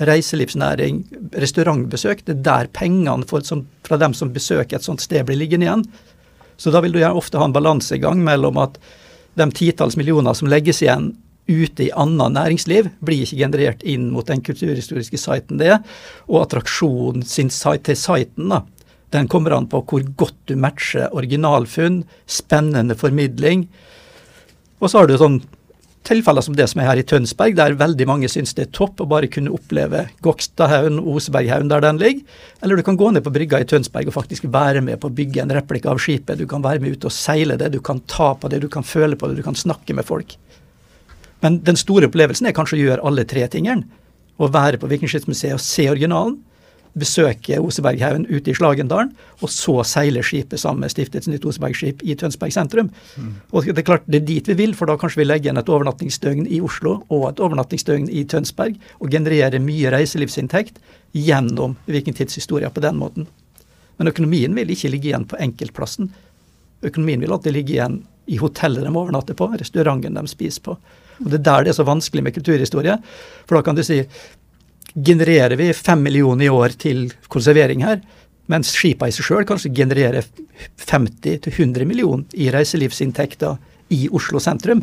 reiselivsnæring, 0.02 1.04
restaurantbesøk. 1.38 2.24
Det 2.26 2.36
er 2.38 2.46
der 2.46 2.70
pengene 2.74 3.26
for, 3.28 3.44
som, 3.46 3.66
fra 3.86 3.98
dem 4.00 4.14
som 4.14 4.32
besøker 4.34 4.78
et 4.78 4.86
sånt 4.86 5.04
sted, 5.04 5.26
blir 5.28 5.38
liggende 5.38 5.68
igjen. 5.68 5.84
Så 6.58 6.72
da 6.74 6.82
vil 6.82 6.94
du 6.94 7.02
ofte 7.06 7.40
ha 7.40 7.46
en 7.48 7.54
balansegang 7.54 8.22
mellom 8.22 8.58
at 8.62 8.78
de 9.38 9.48
titalls 9.56 9.96
millioner 9.96 10.36
som 10.36 10.50
legges 10.50 10.82
igjen 10.84 11.12
ute 11.48 11.88
i 11.88 11.94
annet 11.98 12.36
næringsliv, 12.36 12.90
blir 13.02 13.24
ikke 13.24 13.40
generert 13.40 13.82
inn 13.82 14.10
mot 14.14 14.28
den 14.28 14.44
kulturhistoriske 14.46 15.18
siten 15.18 15.58
det 15.58 15.72
er, 15.74 15.80
og 16.30 16.44
attraksjonen 16.44 17.24
sin 17.26 17.50
til 17.50 17.98
siten, 17.98 18.52
da, 18.52 18.62
den 19.12 19.28
kommer 19.28 19.56
an 19.56 19.66
på 19.68 19.82
hvor 19.88 20.04
godt 20.16 20.38
du 20.48 20.54
matcher 20.56 21.12
originalfunn, 21.12 22.04
spennende 22.26 22.94
formidling. 22.96 23.66
Og 24.82 24.90
så 24.90 24.98
har 24.98 25.08
du 25.08 25.14
sånn 25.18 25.40
tilfeller 26.02 26.42
som 26.42 26.56
det 26.58 26.66
som 26.70 26.80
er 26.82 26.88
her 26.88 26.98
i 26.98 27.04
Tønsberg, 27.06 27.54
der 27.54 27.76
veldig 27.78 28.06
mange 28.10 28.30
syns 28.30 28.56
det 28.58 28.64
er 28.64 28.72
topp 28.74 29.00
å 29.04 29.06
bare 29.06 29.28
kunne 29.30 29.52
oppleve 29.54 30.08
Gokstadhaugen 30.26 30.98
Oseberghaugen 30.98 31.70
der 31.70 31.84
den 31.84 32.00
ligger. 32.02 32.40
Eller 32.62 32.78
du 32.78 32.84
kan 32.86 32.98
gå 32.98 33.12
ned 33.14 33.22
på 33.22 33.32
brygga 33.34 33.60
i 33.62 33.68
Tønsberg 33.70 34.10
og 34.10 34.16
faktisk 34.16 34.48
være 34.50 34.82
med 34.82 34.98
på 35.00 35.10
å 35.10 35.14
bygge 35.14 35.44
en 35.44 35.54
replika 35.54 35.92
av 35.92 36.02
skipet. 36.02 36.40
Du 36.40 36.48
kan 36.50 36.64
være 36.64 36.82
med 36.82 36.96
ut 36.96 37.06
og 37.06 37.14
seile 37.14 37.58
det, 37.60 37.70
du 37.74 37.78
kan 37.84 38.02
ta 38.10 38.32
på 38.34 38.50
det, 38.50 38.64
du 38.64 38.70
kan 38.72 38.86
føle 38.86 39.18
på 39.18 39.30
det, 39.30 39.38
du 39.38 39.46
kan 39.46 39.58
snakke 39.58 39.94
med 39.94 40.08
folk. 40.08 40.34
Men 41.42 41.62
den 41.66 41.78
store 41.78 42.10
opplevelsen 42.10 42.50
er 42.50 42.56
kanskje 42.56 42.78
å 42.78 42.82
gjøre 42.82 43.06
alle 43.06 43.26
tre 43.28 43.46
tingene. 43.50 43.86
Å 44.42 44.48
være 44.50 44.78
på 44.82 44.90
Vikingskipsmuseet 44.90 45.54
og 45.54 45.62
se 45.62 45.86
originalen. 45.90 46.40
Besøke 46.98 47.56
Oseberghaugen 47.62 48.26
ute 48.28 48.52
i 48.52 48.54
Slagendalen, 48.56 49.12
og 49.40 49.50
så 49.50 49.78
seile 49.88 50.22
skipet 50.26 50.60
sammen 50.60 50.84
med 50.84 50.92
Stiftets 50.92 51.28
Nytt 51.30 51.46
Osebergskip 51.48 52.02
i 52.04 52.16
Tønsberg 52.18 52.52
sentrum. 52.52 52.90
Mm. 53.16 53.34
Og 53.52 53.64
Det 53.64 53.78
er 53.78 53.88
klart 53.88 54.06
det 54.06 54.22
er 54.22 54.26
dit 54.26 54.48
vi 54.48 54.58
vil, 54.58 54.74
for 54.76 54.86
da 54.86 54.98
kanskje 55.00 55.22
vi 55.22 55.28
legger 55.28 55.48
igjen 55.48 55.60
et 55.62 55.72
overnattingsdøgn 55.72 56.46
i 56.52 56.60
Oslo 56.60 56.98
og 57.08 57.30
et 57.30 57.40
overnattingsdøgn 57.40 58.10
i 58.10 58.24
Tønsberg, 58.28 58.76
og 59.00 59.10
genererer 59.10 59.62
mye 59.62 59.92
reiselivsinntekt 59.94 60.82
gjennom 61.12 61.76
vikingtidshistoria 61.86 62.70
på 62.70 62.84
den 62.84 63.00
måten. 63.00 63.28
Men 63.96 64.08
økonomien 64.08 64.54
vil 64.54 64.70
ikke 64.72 64.90
ligge 64.92 65.12
igjen 65.12 65.28
på 65.28 65.40
enkeltplassen. 65.40 66.12
Økonomien 66.82 67.20
vil 67.20 67.32
alltid 67.32 67.56
ligge 67.56 67.76
igjen 67.76 68.02
i 68.26 68.38
hotellet 68.40 68.84
de 68.84 68.92
overnatter 68.92 69.36
på, 69.38 69.48
restauranten 69.58 70.14
de 70.14 70.28
spiser 70.30 70.62
på. 70.64 70.76
Og 71.22 71.30
Det 71.30 71.40
er 71.40 71.46
der 71.46 71.64
det 71.64 71.72
er 71.72 71.80
så 71.80 71.86
vanskelig 71.86 72.22
med 72.22 72.34
kulturhistorie. 72.34 72.96
For 73.46 73.56
da 73.56 73.62
kan 73.62 73.76
du 73.76 73.82
si 73.86 74.02
genererer 74.94 75.56
vi 75.56 75.72
fem 75.72 76.02
millioner 76.02 76.46
i 76.46 76.52
år 76.52 76.76
til 76.80 77.06
konservering 77.32 77.84
her, 77.86 78.00
mens 78.50 78.72
skipa 78.74 79.08
i 79.08 79.14
seg 79.14 79.26
sjøl 79.26 79.46
kanskje 79.48 79.72
genererer 79.74 80.26
50-100 80.82 81.86
millioner 81.88 82.24
i 82.36 82.50
reiselivsinntekter 82.52 83.56
i 83.94 84.06
Oslo 84.12 84.40
sentrum. 84.42 84.82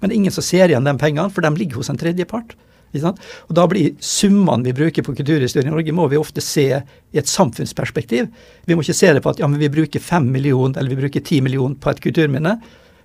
Men 0.00 0.10
det 0.10 0.14
er 0.14 0.20
ingen 0.22 0.34
som 0.34 0.44
ser 0.44 0.68
igjen 0.68 0.86
de 0.86 0.94
pengene, 1.00 1.30
for 1.32 1.44
de 1.44 1.52
ligger 1.56 1.80
hos 1.80 1.90
en 1.92 2.00
tredjepart. 2.00 2.56
Og 2.94 3.54
Da 3.54 3.66
blir 3.66 3.94
summene 3.98 4.62
vi 4.68 4.74
bruker 4.76 5.02
på 5.02 5.14
kulturhistorie 5.16 5.66
i 5.66 5.72
Norge, 5.72 5.92
må 5.92 6.06
vi 6.08 6.20
ofte 6.20 6.40
se 6.40 6.66
i 6.70 7.18
et 7.18 7.30
samfunnsperspektiv. 7.30 8.28
Vi 8.66 8.74
må 8.74 8.82
ikke 8.82 8.94
se 8.94 9.12
det 9.12 9.22
på 9.22 9.30
at 9.30 9.40
ja, 9.42 9.46
vi 9.46 9.68
bruker 9.68 10.00
5 10.00 10.30
millioner 10.30 10.78
eller 10.78 10.94
vi 10.94 11.02
bruker 11.02 11.20
10 11.20 11.40
millioner 11.42 11.74
på 11.74 11.90
et 11.90 12.00
kulturminne. 12.00 12.60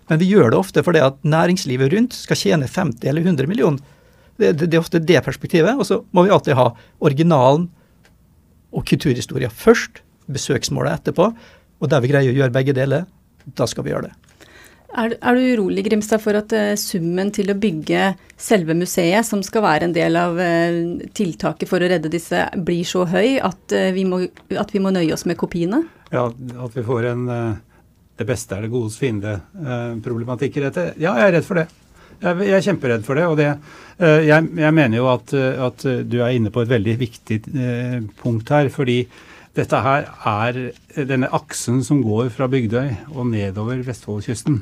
Men 0.09 0.19
vi 0.19 0.29
gjør 0.29 0.51
det 0.51 0.59
ofte 0.59 0.83
fordi 0.85 1.01
at 1.05 1.17
næringslivet 1.23 1.93
rundt 1.93 2.13
skal 2.13 2.37
tjene 2.37 2.69
50 2.69 3.09
eller 3.09 3.25
100 3.25 3.49
millioner. 3.49 3.79
Det, 4.39 4.53
det, 4.55 4.69
det, 4.69 4.77
er 4.77 4.81
ofte 4.83 5.01
det 5.03 5.19
perspektivet. 5.25 5.75
Og 5.75 5.87
så 5.87 6.01
må 6.15 6.25
vi 6.25 6.33
alltid 6.33 6.57
ha 6.59 6.71
originalen 7.03 7.67
og 8.69 8.85
kulturhistoria 8.87 9.49
først, 9.51 10.03
besøksmålet 10.29 10.99
etterpå. 10.99 11.29
Og 11.79 11.91
der 11.91 12.03
vi 12.03 12.11
greier 12.11 12.31
å 12.31 12.37
gjøre 12.37 12.55
begge 12.55 12.75
deler, 12.77 13.07
da 13.57 13.67
skal 13.69 13.85
vi 13.85 13.93
gjøre 13.93 14.09
det. 14.09 14.15
Er, 14.89 15.13
er 15.21 15.37
du 15.37 15.43
urolig 15.53 15.83
Grimstad, 15.85 16.21
for 16.23 16.37
at 16.39 16.53
uh, 16.55 16.73
summen 16.79 17.29
til 17.33 17.51
å 17.53 17.57
bygge 17.61 18.15
selve 18.41 18.73
museet, 18.73 19.21
som 19.27 19.43
skal 19.45 19.61
være 19.61 19.85
en 19.85 19.93
del 19.93 20.17
av 20.17 20.39
uh, 20.41 21.05
tiltaket 21.13 21.69
for 21.69 21.81
å 21.81 21.89
redde 21.91 22.09
disse, 22.09 22.47
blir 22.65 22.87
så 22.89 23.03
høy 23.09 23.37
at, 23.37 23.61
uh, 23.69 23.91
vi, 23.93 24.07
må, 24.09 24.23
at 24.57 24.73
vi 24.73 24.81
må 24.81 24.93
nøye 24.95 25.13
oss 25.13 25.27
med 25.29 25.37
kopiene? 25.37 25.83
Ja, 26.09 26.25
at 26.25 26.77
vi 26.77 26.85
får 26.85 27.11
en 27.11 27.27
det 28.19 28.25
beste 28.27 28.57
er 28.57 28.65
det 28.65 28.73
godes 28.73 28.97
fiende-problematikk 28.99 30.57
i 30.57 30.63
dette. 30.65 30.83
Ja, 30.99 31.13
jeg 31.21 31.29
er 31.29 31.37
redd 31.37 31.45
for 31.47 31.61
det. 31.61 31.69
Jeg, 32.19 32.49
er 32.51 32.65
kjemperedd 32.65 33.05
for 33.07 33.19
det. 33.19 33.25
og 33.27 33.37
det, 33.39 33.49
jeg, 33.99 34.49
jeg, 34.59 34.73
mener 34.75 34.97
jo 34.97 35.07
at, 35.11 35.33
at, 35.33 35.85
du 36.07 36.17
er 36.19 36.35
inne 36.35 36.51
på 36.51 36.63
et 36.63 36.71
veldig 36.71 36.95
viktig 36.99 37.39
punkt 38.19 38.51
her. 38.51 38.69
fordi 38.73 39.01
dette 39.55 39.79
her 39.83 40.09
er 40.27 40.59
denne 40.95 41.31
aksen 41.35 41.79
som 41.83 42.03
går 42.03 42.29
fra 42.35 42.47
Bygdøy 42.51 43.15
og 43.15 43.31
nedover 43.31 43.81
Vestfoldkysten 43.87 44.61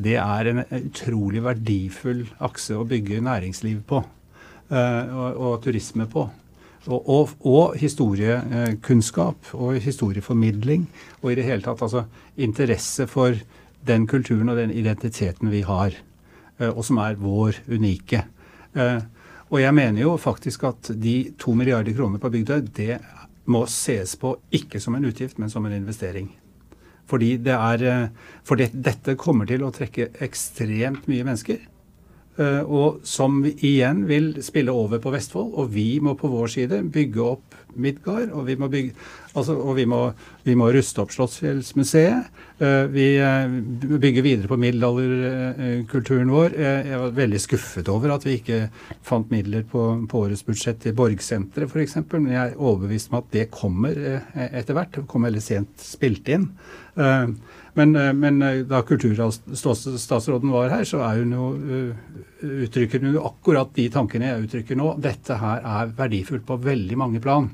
det 0.00 0.16
er 0.16 0.48
en 0.48 0.62
utrolig 0.72 1.42
verdifull 1.44 2.24
akse 2.44 2.76
å 2.76 2.86
bygge 2.88 3.22
næringsliv 3.24 3.82
på. 3.88 4.02
Og, 4.72 5.36
og, 5.36 5.58
turisme 5.64 6.06
på. 6.08 6.28
Og, 6.88 7.08
og, 7.12 7.34
og 7.46 7.74
historiekunnskap 7.78 9.52
og 9.52 9.76
historieformidling. 9.84 10.86
Og 11.20 11.32
i 11.32 11.36
det 11.38 11.44
hele 11.46 11.64
tatt 11.64 11.82
altså 11.84 12.06
interesse 12.40 13.06
for 13.10 13.36
den 13.86 14.06
kulturen 14.08 14.48
og 14.48 14.56
den 14.62 14.72
identiteten 14.72 15.52
vi 15.52 15.60
har. 15.66 15.98
Uh, 16.60 16.70
og 16.70 16.84
som 16.86 17.00
er 17.02 17.18
vår 17.20 17.62
unike. 17.72 18.24
Uh, 18.76 19.00
og 19.52 19.60
jeg 19.60 19.76
mener 19.76 20.00
jo 20.00 20.16
faktisk 20.16 20.64
at 20.64 20.94
de 20.96 21.16
to 21.38 21.52
milliarder 21.56 21.92
kroner 21.92 22.20
på 22.20 22.30
Bygdøy, 22.32 22.62
det 22.72 23.00
må 23.52 23.66
ses 23.68 24.14
på 24.16 24.36
ikke 24.54 24.80
som 24.80 24.96
en 24.96 25.04
utgift, 25.04 25.38
men 25.38 25.50
som 25.52 25.66
en 25.66 25.74
investering. 25.76 26.30
Fordi 27.10 27.36
det 27.36 27.52
er, 27.52 27.84
eh, 27.84 28.08
for 28.44 28.56
dette 28.56 29.18
kommer 29.20 29.46
til 29.46 29.64
å 29.66 29.72
trekke 29.74 30.12
ekstremt 30.24 31.08
mye 31.10 31.26
mennesker. 31.26 31.58
Eh, 32.38 32.62
og 32.62 33.02
som 33.04 33.42
igjen 33.44 34.06
vil 34.08 34.42
spille 34.42 34.72
over 34.72 34.98
på 34.98 35.12
Vestfold. 35.12 35.52
Og 35.52 35.68
vi 35.74 36.00
må 36.00 36.14
på 36.16 36.30
vår 36.32 36.48
side 36.48 36.80
bygge 36.90 37.20
opp 37.20 37.54
Midgard, 37.76 38.30
og 38.32 38.46
vi 38.46 38.56
må, 38.56 38.70
bygge, 38.72 38.94
altså, 39.34 39.56
og 39.56 39.76
vi 39.78 39.84
må, 39.88 40.00
vi 40.46 40.54
må 40.58 40.68
ruste 40.74 41.02
opp 41.02 41.12
Slottsfjellsmuseet. 41.14 42.40
Uh, 42.62 42.84
vi 42.92 43.06
uh, 43.18 43.50
bygger 44.00 44.24
videre 44.24 44.50
på 44.50 44.58
middelalderkulturen 44.60 46.32
vår. 46.32 46.56
jeg 46.58 47.00
var 47.00 47.16
veldig 47.16 47.40
skuffet 47.42 47.90
over 47.92 48.14
at 48.14 48.26
vi 48.26 48.36
ikke 48.38 48.60
fant 49.06 49.32
midler 49.34 49.64
på, 49.68 49.86
på 50.08 50.24
årets 50.26 50.44
budsjett 50.46 50.82
til 50.84 50.96
Borgsenteret 50.98 51.70
f.eks. 51.70 51.98
Men 52.12 52.30
jeg 52.34 52.42
er 52.42 52.60
overbevist 52.60 53.12
om 53.12 53.20
at 53.22 53.32
det 53.34 53.48
kommer 53.54 53.96
etter 54.34 54.76
hvert. 54.76 54.94
Det 54.94 55.08
kommer 55.10 55.32
veldig 55.32 55.44
sent 55.44 55.82
spilt 55.82 56.28
inn. 56.32 56.50
Men, 57.72 57.96
men, 58.20 58.42
da 58.68 58.82
kulturstatsråden 58.84 60.52
var 60.52 60.74
her, 60.74 60.84
så 60.84 61.00
er 61.06 61.22
hun 61.22 61.32
jo, 61.32 61.46
uttrykker 62.66 63.00
hun 63.00 63.16
jo 63.16 63.24
akkurat 63.30 63.72
de 63.78 63.88
tankene 63.94 64.28
jeg 64.28 64.46
uttrykker 64.46 64.78
nå. 64.78 64.92
Dette 65.02 65.40
her 65.40 65.64
er 65.64 65.96
verdifullt 65.96 66.44
på 66.46 66.60
veldig 66.68 67.00
mange 67.00 67.22
plan. 67.24 67.48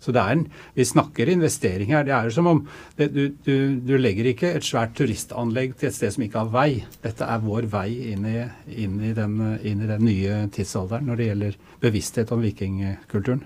Så 0.00 0.14
det 0.16 0.20
er 0.22 0.32
en, 0.32 0.46
Vi 0.74 0.84
snakker 0.88 1.28
investering 1.28 1.92
her. 1.92 2.04
Det 2.04 2.14
er 2.16 2.24
jo 2.28 2.34
som 2.34 2.48
om 2.48 2.60
det, 2.96 3.10
du, 3.12 3.22
du, 3.44 3.54
du, 3.84 3.94
legger 4.00 4.30
ikke 4.32 4.54
et 4.56 4.64
svært 4.64 4.94
turistanlegg 4.96 5.76
til 5.76 5.90
et 5.90 5.96
sted 5.96 6.14
som 6.14 6.24
ikke 6.24 6.40
har 6.40 6.52
vei. 6.54 6.84
Dette 7.04 7.28
er 7.28 7.44
vår 7.44 7.68
vei 7.72 7.88
inn 8.14 8.26
i, 8.28 8.36
inn 8.80 8.98
i, 9.04 9.12
den, 9.16 9.38
inn 9.60 9.84
i 9.84 9.90
den, 9.90 10.04
nye 10.06 10.42
tidsalderen 10.52 11.10
når 11.10 11.20
det 11.20 11.30
gjelder 11.30 11.58
bevissthet 11.84 12.32
om 12.32 12.44
vikingkulturen. 12.44 13.44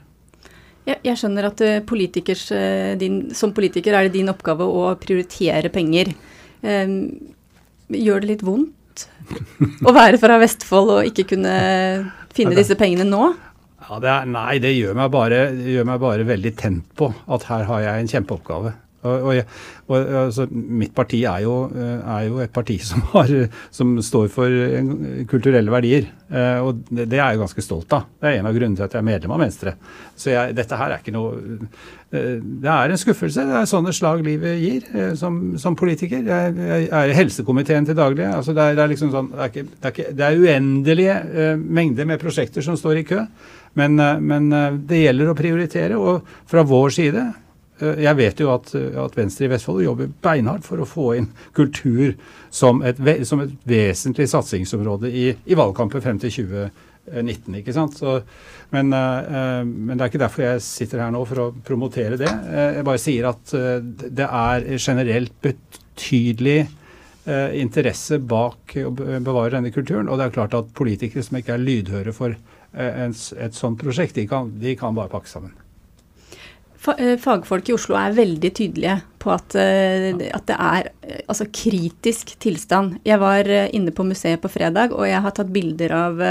Jeg, 0.85 1.01
jeg 1.03 1.17
skjønner 1.17 1.49
at 1.49 1.63
eh, 1.65 2.97
din, 3.01 3.19
som 3.35 3.55
politiker 3.57 3.97
er 3.97 4.07
det 4.07 4.19
din 4.19 4.31
oppgave 4.31 4.67
å 4.69 4.93
prioritere 5.01 5.73
penger. 5.73 6.13
Um, 6.65 6.95
gjør 7.89 8.23
det 8.23 8.31
litt 8.31 8.45
vondt 8.45 9.09
å 9.89 9.93
være 9.93 10.21
fra 10.23 10.39
Vestfold 10.41 10.93
og 10.95 11.09
ikke 11.11 11.27
kunne 11.35 11.57
finne 12.35 12.57
disse 12.57 12.77
pengene 12.79 13.07
nå? 13.09 13.33
Ja, 13.85 13.99
det 14.01 14.09
er, 14.09 14.29
nei, 14.33 14.57
det 14.65 14.71
gjør, 14.73 14.97
bare, 15.13 15.43
det 15.53 15.75
gjør, 15.75 15.85
meg 15.91 16.01
bare, 16.01 16.25
veldig 16.25 16.53
tent 16.57 16.95
på 16.97 17.11
at 17.37 17.45
her 17.51 17.67
har 17.69 17.83
jeg 17.85 18.05
en 18.05 18.11
kjempeoppgave. 18.15 18.73
Og, 19.05 19.29
og, 19.29 19.57
og 19.91 20.13
altså, 20.25 20.47
Mitt 20.51 20.95
parti 20.97 21.23
er 21.29 21.45
jo, 21.45 21.57
er 21.75 22.29
jo, 22.29 22.41
et 22.45 22.53
parti 22.55 22.79
som, 22.91 23.05
har, 23.15 23.33
som 23.75 23.97
står 24.03 24.31
for 24.33 24.61
kulturelle 25.31 25.73
verdier. 25.73 26.09
Eh, 26.35 26.59
og 26.65 26.81
det, 26.89 27.07
er 27.13 27.35
jeg 27.35 27.41
ganske 27.43 27.63
stolt 27.65 27.93
av. 27.95 28.07
Det 28.19 28.31
er 28.31 28.41
en 28.41 28.49
av 28.49 28.57
grunnene 28.57 28.79
til 28.79 28.87
at 28.87 28.95
jeg 28.97 29.03
er 29.03 29.07
medlem 29.07 29.35
av 29.37 29.43
Venstre. 29.45 29.75
Så 30.17 30.33
jeg, 30.33 30.55
dette 30.57 30.79
her 30.81 30.95
er 30.95 31.03
ikke 31.03 31.15
noe 31.15 31.37
eh, 32.11 32.41
Det 32.41 32.71
er 32.73 32.95
en 32.95 33.01
skuffelse. 33.01 33.45
Det 33.47 33.59
er 33.61 33.69
sånne 33.71 33.95
slag 33.95 34.25
livet 34.27 34.57
gir 34.63 34.89
eh, 34.95 35.13
som, 35.21 35.41
som 35.61 35.77
politiker. 35.79 36.25
Jeg, 36.25 36.55
jeg, 36.57 36.89
er 36.89 37.13
i 37.13 37.19
helsekomiteen 37.19 37.87
til 37.87 37.99
daglig. 37.99 38.27
Altså 38.31 38.57
det, 38.57 38.71
er, 38.71 38.79
det, 38.79 38.87
er 38.87 38.95
liksom 38.95 39.13
sånn, 39.15 39.31
det, 39.35 39.43
er 39.43 39.53
ikke, 39.53 39.67
det, 39.69 39.83
er 39.83 39.97
ikke, 39.97 40.15
det 40.19 40.27
er 40.31 40.41
uendelige 40.41 41.19
mengder 41.61 42.09
med 42.09 42.23
prosjekter 42.23 42.65
som 42.67 42.81
står 42.81 43.03
i 43.03 43.07
kø. 43.13 43.27
Men, 43.75 43.99
eh, 44.01 44.21
men, 44.21 44.53
eh, 44.53 44.77
det 44.89 45.03
gjelder 45.03 45.31
å 45.31 45.39
prioritere. 45.39 45.99
Og 45.99 46.37
fra 46.51 46.65
vår 46.67 46.95
side 46.95 47.23
eh, 47.23 47.33
Jeg 47.81 48.15
vet 48.19 48.39
jo 48.39 48.53
at, 48.55 48.71
at 48.75 49.17
Venstre 49.19 49.49
i 49.49 49.51
Vestfold 49.51 49.83
jobber 49.83 50.11
beinhardt 50.23 50.67
for 50.67 50.79
å 50.79 50.87
få 50.87 51.09
inn 51.19 51.31
kultur 51.57 52.13
som 52.55 52.85
et, 52.87 53.01
som 53.27 53.43
et 53.43 53.55
vesentlig 53.67 54.29
satsingsområde 54.31 55.11
i, 55.11 55.25
i, 55.35 55.57
valgkampen 55.59 56.05
frem 56.05 56.21
til 56.23 56.31
2019. 56.37 57.59
ikke 57.59 57.75
sant? 57.75 57.99
Så, 57.99 58.21
men, 58.71 58.95
men, 58.95 59.97
det 59.97 59.99
er 59.99 60.13
ikke 60.13 60.23
derfor 60.23 60.47
jeg 60.47 60.63
sitter 60.69 61.03
her 61.03 61.11
nå, 61.15 61.25
for 61.27 61.43
å 61.43 61.51
promotere 61.67 62.21
det. 62.21 62.31
Jeg 62.79 62.87
bare 62.87 63.03
sier 63.03 63.29
at 63.33 63.57
det 63.91 64.31
er 64.31 64.71
generelt 64.79 65.35
betydelig 65.43 66.61
interesse 67.59 68.21
bak 68.23 68.77
å 68.85 68.95
bevare 68.95 69.57
denne 69.57 69.75
kulturen. 69.75 70.07
Og 70.07 70.21
det 70.21 70.29
er 70.29 70.39
klart 70.39 70.55
at 70.55 70.75
politikere 70.79 71.27
som 71.27 71.43
ikke 71.43 71.57
er 71.57 71.67
lydhøre 71.67 72.15
for 72.15 72.39
Eh, 72.75 73.05
et 73.07 73.55
sånt 73.55 73.79
prosjekt, 73.79 74.17
de 74.19 74.27
kan, 74.27 74.51
de 74.59 74.75
kan 74.79 74.95
bare 74.97 75.13
pakke 75.13 75.31
sammen. 75.31 75.55
Eh, 76.93 77.17
fagfolk 77.21 77.71
i 77.71 77.75
Oslo 77.77 77.97
er 77.97 78.17
veldig 78.17 78.51
tydelige 78.57 78.99
på 79.23 79.33
at, 79.33 79.57
eh, 79.57 80.11
at, 80.29 80.47
det 80.51 80.57
er 80.59 80.91
altså, 81.25 81.49
kritisk 81.49 82.35
tilstand. 82.43 82.99
Jeg 83.09 83.21
var 83.23 83.49
inne 83.49 83.95
på 83.95 84.07
museet 84.07 84.43
på 84.43 84.53
fredag, 84.53 84.93
og 84.93 85.09
jeg 85.09 85.23
har 85.25 85.37
tatt 85.37 85.53
bilder 85.55 85.99
av 85.99 86.25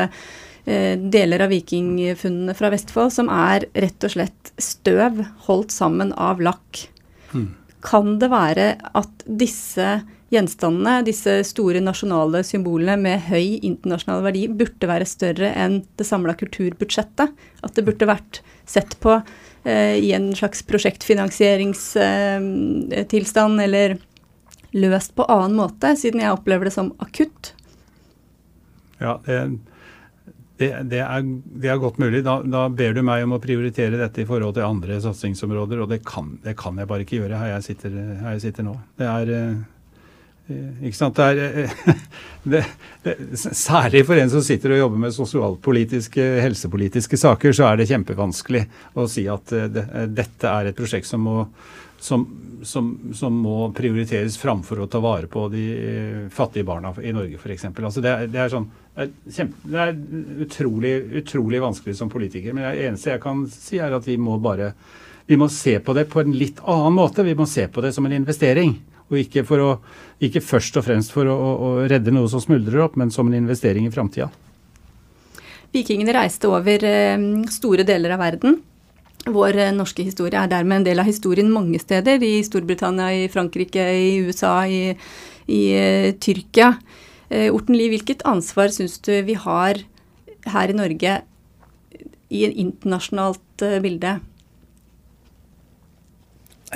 deler 0.64 1.42
av 1.44 1.50
vikingfunnene 1.52 2.54
fra 2.56 2.70
Vestfold 2.72 3.10
som 3.12 3.28
er 3.28 3.66
rett 3.76 4.06
og 4.08 4.14
slett 4.14 4.52
støv 4.56 5.18
holdt 5.50 5.74
sammen 5.76 6.14
av 6.16 6.40
lakk. 6.40 6.86
Mm. 7.34 7.50
Kan 7.84 8.14
det 8.22 8.30
være 8.32 8.70
at 8.96 9.26
disse 9.28 9.90
gjenstandene, 10.34 11.04
disse 11.06 11.40
store 11.48 11.82
nasjonale 11.84 12.44
symbolene 12.48 12.98
med 13.00 13.28
høy 13.30 13.60
internasjonal 13.66 14.24
verdi, 14.26 14.48
burde 14.50 14.90
være 14.90 15.08
større 15.10 15.52
enn 15.60 15.82
det 16.00 16.08
samla 16.08 16.36
kulturbudsjettet. 16.40 17.34
At 17.64 17.76
det 17.78 17.86
burde 17.88 18.10
vært 18.10 18.42
sett 18.70 18.98
på 19.04 19.18
eh, 19.20 19.34
i 19.72 20.14
en 20.14 20.36
slags 20.36 20.64
prosjektfinansieringstilstand, 20.68 23.60
eh, 23.60 23.66
eller 23.66 23.98
løst 24.74 25.16
på 25.16 25.24
annen 25.30 25.56
måte, 25.58 25.96
siden 26.00 26.22
jeg 26.24 26.36
opplever 26.36 26.66
det 26.68 26.76
som 26.76 26.94
akutt. 27.04 27.54
Ja, 29.00 29.20
det, 29.26 29.38
det, 30.58 30.70
det, 30.90 31.00
er, 31.04 31.22
det, 31.24 31.70
er, 31.70 31.78
godt 31.82 31.98
mulig. 32.02 32.24
Da, 32.26 32.42
da, 32.46 32.70
ber 32.70 32.94
du 32.96 33.02
meg 33.06 33.24
om 33.26 33.36
å 33.38 33.44
prioritere 33.44 34.00
dette 34.00 34.22
i 34.24 34.30
forhold 34.30 34.54
til 34.58 34.68
andre 34.68 35.02
satsingsområder, 35.04 35.78
og 35.84 35.90
det 35.92 36.00
kan, 36.08 36.26
kan 36.60 36.80
jeg 36.80 36.90
bare 36.90 37.04
ikke 37.06 37.20
gjøre 37.22 37.42
her 37.42 37.50
jeg 37.58 37.68
sitter, 37.72 37.92
her 38.24 38.32
jeg 38.38 38.46
sitter 38.48 38.64
nå. 38.68 38.76
Det 39.00 39.08
er 39.10 39.26
Eh, 39.34 39.54
ikke 40.84 40.98
sant? 40.98 41.20
Det 41.20 41.26
er, 41.26 41.64
eh, 41.64 42.02
det, 42.54 42.64
det, 43.06 43.16
særlig 43.40 44.04
for 44.08 44.20
en 44.20 44.32
som 44.32 44.44
sitter 44.46 44.76
og 44.76 44.82
jobber 44.84 45.04
med 45.06 45.16
sosialpolitiske, 45.16 46.26
helsepolitiske 46.44 47.20
saker, 47.20 47.56
så 47.56 47.70
er 47.70 47.80
det 47.80 47.90
kjempevanskelig 47.92 48.66
å 49.00 49.08
si 49.12 49.28
at 49.32 49.56
eh, 49.56 49.70
det, 49.74 49.86
dette 50.16 50.52
er 50.52 50.72
et 50.72 50.78
prosjekt 50.78 51.10
som 51.10 51.26
må, 51.28 51.38
som, 52.04 52.26
som, 52.68 52.90
som 53.16 53.38
må, 53.46 53.58
prioriteres 53.76 54.40
framfor 54.42 54.84
å 54.84 54.90
ta 54.92 55.04
vare 55.04 55.30
på 55.32 55.48
de 55.54 55.66
fattige 56.34 56.68
barna 56.68 56.96
i 57.02 57.14
Norge 57.16 57.40
f.eks. 57.40 57.70
Altså 57.74 58.04
det, 58.04 58.18
er 58.34 58.52
sånn, 58.52 58.68
kjempe, 59.28 59.70
det 59.72 59.86
er 59.88 59.96
utrolig, 60.48 60.98
utrolig 61.24 61.64
vanskelig 61.64 61.96
som 62.00 62.12
politiker. 62.12 62.56
Men 62.56 62.70
det 62.70 62.90
eneste 62.90 63.16
jeg 63.16 63.24
kan 63.24 63.48
si, 63.52 63.80
er 63.80 63.96
at 63.96 64.10
vi 64.10 64.20
må 64.20 64.40
bare 64.44 64.74
vi 65.26 65.38
må 65.40 65.48
se 65.50 65.78
på 65.80 65.94
det 65.96 66.10
på 66.12 66.20
en 66.20 66.34
litt 66.36 66.60
annen 66.68 66.98
måte. 66.98 67.24
Vi 67.24 67.36
må 67.36 67.46
se 67.48 67.68
på 67.72 67.82
det 67.82 67.94
som 67.96 68.06
en 68.06 68.16
investering. 68.16 68.76
Og 69.14 69.20
ikke, 69.22 69.44
å, 69.62 69.76
ikke 70.26 70.42
først 70.42 70.80
og 70.80 70.88
fremst 70.88 71.14
for 71.14 71.30
å, 71.30 71.36
å, 71.38 71.68
redde 71.90 72.14
noe 72.14 72.30
som 72.32 72.42
smuldrer 72.42 72.82
opp, 72.88 72.98
men 72.98 73.14
som 73.14 73.30
en 73.30 73.38
investering 73.38 73.86
i 73.86 73.94
framtida. 73.94 74.32
Vikingene 75.74 76.16
reiste 76.18 76.50
over 76.50 76.86
eh, 76.86 77.28
store 77.54 77.86
deler 77.86 78.16
av 78.16 78.24
verden. 78.24 78.58
Vår 79.30 79.60
eh, 79.68 79.76
norske 79.76 80.06
historie 80.06 80.40
er 80.40 80.50
dermed 80.50 80.82
en 80.82 80.88
del 80.90 81.04
av 81.04 81.10
historien 81.10 81.52
mange 81.54 81.82
steder. 81.82 82.26
I 82.26 82.42
Storbritannia, 82.46 83.12
i 83.14 83.30
Frankrike, 83.34 83.86
i 83.86 84.18
USA, 84.26 84.56
i, 84.66 84.98
i 85.46 85.62
uh, 85.78 86.10
Tyrkia. 86.18 86.74
Orten 87.34 87.74
Lie, 87.74 87.90
hvilket 87.90 88.22
ansvar 88.30 88.70
syns 88.70 89.00
du 89.02 89.10
vi 89.26 89.34
har 89.34 89.80
her 90.54 90.70
i 90.70 90.76
Norge 90.78 91.16
i 92.30 92.44
en 92.46 92.54
internasjonalt 92.68 93.64
bilde? 93.82 94.20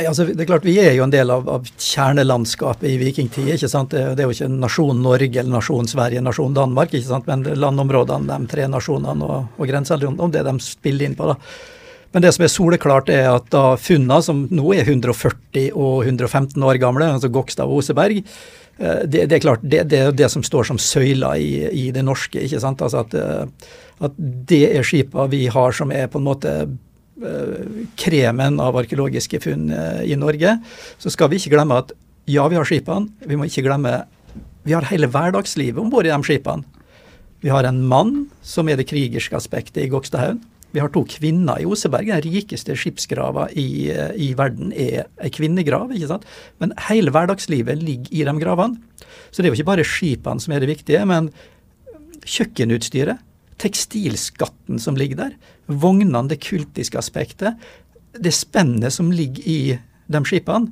Altså, 0.05 0.27
det 0.29 0.43
er 0.43 0.49
klart 0.49 0.65
Vi 0.67 0.75
er 0.81 0.91
jo 0.97 1.05
en 1.07 1.13
del 1.13 1.31
av, 1.33 1.47
av 1.49 1.69
kjernelandskapet 1.73 2.89
i 2.89 2.97
vikingtid. 3.01 3.49
ikke 3.55 3.69
sant? 3.71 3.95
Det, 3.95 4.03
det, 4.17 4.23
er 4.23 4.29
jo 4.29 4.35
ikke 4.35 4.51
nasjon 4.53 5.01
Norge 5.01 5.41
eller 5.41 5.55
nasjon 5.55 5.89
Sverige, 5.89 6.21
nasjon 6.21 6.53
Danmark, 6.57 6.93
ikke 6.93 7.09
sant? 7.09 7.29
men 7.29 7.45
landområdene, 7.57 8.27
de 8.29 8.51
tre 8.51 8.67
nasjonene 8.69 9.25
og, 9.25 9.57
og 9.57 9.71
grenseområdene, 9.71 10.29
det 10.35 10.45
de 10.45 10.55
spiller 10.63 11.09
inn 11.09 11.17
på. 11.17 11.31
da. 11.31 11.37
Men 12.15 12.23
det 12.23 12.31
som 12.35 12.45
er 12.45 12.51
soleklart, 12.51 13.09
er 13.13 13.27
at 13.29 13.49
da 13.53 13.63
funnene, 13.81 14.21
som 14.23 14.45
nå 14.49 14.71
er 14.73 14.87
140 14.87 15.73
og 15.75 16.05
115 16.05 16.63
år 16.63 16.79
gamle, 16.81 17.09
altså 17.17 17.31
Gokstad 17.33 17.67
og 17.67 17.81
Oseberg, 17.81 18.21
eh, 18.21 19.01
det, 19.05 19.27
det, 19.27 19.37
er 19.37 19.43
klart, 19.43 19.65
det, 19.65 19.83
det, 19.91 19.99
er 19.99 20.15
det 20.15 20.31
som 20.33 20.45
står 20.45 20.71
som 20.71 20.79
søyler 20.81 21.41
i, 21.41 21.51
i, 21.67 21.85
det 21.93 22.05
norske. 22.07 22.41
ikke 22.45 22.61
sant? 22.63 22.81
Altså 22.81 23.03
at, 23.03 23.17
eh, 23.17 23.71
at 24.07 24.17
det 24.17 24.63
er 24.71 24.87
skipa 24.87 25.27
vi 25.31 25.45
har 25.51 25.75
som 25.75 25.91
er 25.91 26.07
på 26.11 26.21
en 26.21 26.29
måte 26.29 26.57
kremen 27.97 28.59
av 28.61 28.77
arkeologiske 28.77 29.41
funn 29.43 29.71
eh, 29.73 30.03
i 30.11 30.17
Norge, 30.19 30.57
så 31.01 31.13
skal 31.13 31.31
vi 31.31 31.41
ikke 31.41 31.55
glemme 31.55 31.79
at 31.81 31.93
ja, 32.27 32.43
vi 32.51 32.57
har 32.59 32.67
skipene. 32.67 33.09
Vi 33.25 33.37
må 33.39 33.47
ikke 33.47 33.65
glemme 33.65 34.01
vi 34.67 34.75
har 34.75 34.83
hele 34.89 35.07
hverdagslivet 35.07 35.79
om 35.79 35.89
bord 35.91 36.07
i 36.07 36.11
de 36.11 36.19
skipene. 36.27 36.65
Vi 37.39 37.51
har 37.53 37.63
en 37.69 37.79
mann 37.87 38.25
som 38.43 38.67
er 38.67 38.79
det 38.79 38.89
krigerske 38.89 39.37
aspektet 39.37 39.83
i 39.85 39.89
Gokstadhaugen. 39.91 40.41
Vi 40.75 40.81
har 40.83 40.91
to 40.91 41.05
kvinner 41.07 41.61
i 41.61 41.67
Oseberg. 41.69 42.09
Den 42.09 42.23
rikeste 42.25 42.75
skipsgrava 42.75 43.47
i, 43.55 43.89
eh, 43.93 44.11
i, 44.19 44.33
verden 44.35 44.73
er 44.73 45.07
ei 45.23 45.31
kvinnegrav. 45.31 45.93
ikke 45.95 46.09
sant? 46.09 46.25
Men 46.59 46.73
hele 46.89 47.11
hverdagslivet 47.11 47.79
ligger 47.81 48.11
i 48.11 48.25
de 48.27 48.35
gravene. 48.43 48.77
Så 49.31 49.41
det 49.41 49.47
er 49.47 49.55
jo 49.55 49.61
ikke 49.61 49.71
bare 49.71 49.87
skipene 49.87 50.41
som 50.41 50.53
er 50.53 50.59
det 50.59 50.69
viktige, 50.69 51.05
men 51.05 51.31
kjøkkenutstyret, 52.27 53.23
tekstilskatten 53.61 54.81
som 54.81 54.97
ligger 54.99 55.23
der, 55.23 55.37
vognene, 55.67 56.27
det 56.29 56.41
kultiske 56.45 56.99
aspektet, 56.99 57.57
det 58.17 58.33
spennet 58.35 58.93
som 58.93 59.11
ligger 59.13 59.47
i 59.47 59.61
de 60.07 60.21
skipene 60.25 60.71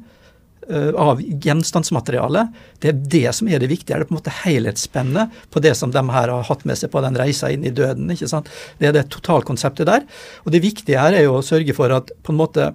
uh, 0.69 0.93
av 1.01 1.21
gjenstandsmateriale, 1.21 2.47
det 2.81 2.91
er 2.91 3.01
det 3.15 3.25
som 3.37 3.49
er 3.49 3.61
det 3.61 3.69
viktige. 3.71 3.97
Det 3.97 4.05
er 4.05 4.09
på 4.09 4.15
en 4.15 4.21
måte 4.21 4.37
helhetsspennet 4.43 5.43
på 5.53 5.61
det 5.65 5.75
som 5.77 5.93
de 5.93 6.03
her 6.13 6.31
har 6.31 6.47
hatt 6.47 6.65
med 6.65 6.79
seg 6.79 6.93
på 6.93 7.03
den 7.05 7.19
reisa 7.19 7.51
inn 7.53 7.65
i 7.67 7.73
døden. 7.75 8.09
ikke 8.13 8.29
sant? 8.31 8.49
Det 8.79 8.89
er 8.89 8.95
det 8.95 9.07
totalkonseptet 9.13 9.89
der. 9.89 10.07
Og 10.45 10.55
det 10.55 10.63
viktige 10.65 11.01
her 11.01 11.17
er 11.17 11.27
jo 11.27 11.39
å 11.39 11.45
sørge 11.45 11.75
for 11.77 11.93
at 11.93 12.13
på 12.23 12.33
en 12.33 12.41
måte 12.41 12.71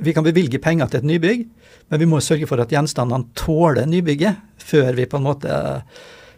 vi 0.00 0.14
kan 0.14 0.24
bevilge 0.24 0.60
penger 0.62 0.88
til 0.88 1.00
et 1.00 1.08
nybygg, 1.08 1.48
men 1.90 2.00
vi 2.00 2.06
må 2.08 2.20
sørge 2.22 2.46
for 2.48 2.62
at 2.62 2.70
gjenstandene 2.72 3.26
tåler 3.36 3.88
nybygget 3.90 4.38
før 4.62 4.94
vi 4.96 5.08
på 5.10 5.18
en 5.18 5.26
måte 5.26 5.56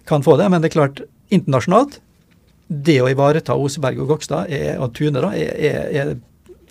kan 0.09 0.25
få 0.25 0.39
det. 0.41 0.49
Men 0.51 0.63
det 0.63 0.71
er 0.71 0.79
klart, 0.79 1.03
internasjonalt 1.33 2.01
det 2.73 2.99
å 3.03 3.11
ivareta 3.11 3.57
Oseberg 3.59 4.01
og 4.03 4.15
Gokstad 4.15 4.53
er, 4.53 4.77
og 4.83 4.95
Tune 4.97 5.23
da, 5.23 5.33
er, 5.37 5.93
er, 5.93 6.15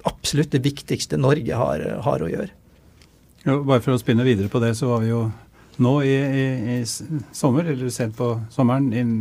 absolutt 0.07 0.53
det 0.55 0.63
viktigste 0.65 1.19
Norge 1.21 1.57
har, 1.57 1.83
har 2.05 2.23
å 2.25 2.29
gjøre. 2.29 2.49
Jo, 3.45 3.61
bare 3.65 3.81
for 3.81 3.93
å 3.93 4.01
spinne 4.01 4.25
videre 4.25 4.49
på 4.49 4.61
det, 4.61 4.73
så 4.77 4.89
var 4.89 5.03
vi 5.03 5.11
jo 5.11 5.25
nå 5.81 5.93
i, 6.05 6.13
i, 6.13 6.45
i 6.75 6.77
sommer, 7.33 7.69
eller 7.71 7.89
sent 7.93 8.15
på 8.17 8.33
sommeren, 8.53 8.91
in, 8.93 9.13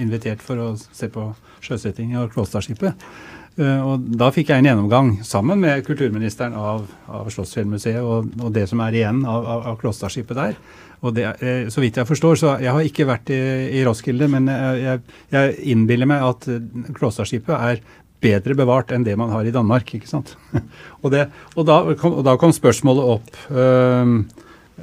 invitert 0.00 0.42
for 0.44 0.60
å 0.62 0.68
se 0.78 1.08
på 1.10 1.28
sjøsetting 1.64 2.14
av 2.18 2.28
Klåstadskipet. 2.34 3.06
Uh, 3.54 3.80
og 3.86 4.06
da 4.18 4.32
fikk 4.34 4.48
jeg 4.50 4.62
en 4.62 4.66
gjennomgang 4.66 5.10
sammen 5.22 5.60
med 5.62 5.84
kulturministeren 5.86 6.56
av, 6.58 6.88
av 7.06 7.28
Slottsfjellmuseet 7.30 8.02
og, 8.02 8.32
og, 8.40 8.48
det 8.54 8.64
som 8.66 8.82
er 8.82 8.96
igjen 8.98 9.20
av, 9.22 9.46
av, 9.46 9.68
av 9.70 9.76
Klåstadskipet 9.78 10.40
der. 10.40 10.58
Og 11.04 11.12
det, 11.12 11.26
eh, 11.44 11.66
så 11.68 11.82
vidt 11.82 11.98
jeg 12.00 12.08
forstår, 12.08 12.38
så 12.40 12.54
Jeg 12.62 12.72
har 12.72 12.86
ikke 12.86 13.04
vært 13.04 13.30
i, 13.30 13.40
i 13.76 13.84
Roskilde, 13.84 14.28
men 14.30 14.48
jeg, 14.48 15.02
jeg, 15.34 15.56
innbiller 15.74 16.08
meg 16.08 16.24
at 16.24 16.48
eh, 16.48 16.88
Klåstadskipet 16.96 17.54
er 17.54 17.82
bedre 18.24 18.56
bevart 18.56 18.92
enn 18.94 19.04
det 19.04 19.16
man 19.20 19.32
har 19.34 19.44
i 19.44 19.52
Danmark. 19.54 19.92
ikke 19.94 20.08
sant? 20.08 20.34
og, 21.02 21.10
det, 21.12 21.28
og, 21.54 21.66
da, 21.68 21.78
kom, 22.00 22.18
og 22.20 22.24
da, 22.26 22.36
kom, 22.40 22.54
spørsmålet 22.56 23.10
opp 23.16 23.38
øh, 23.52 24.14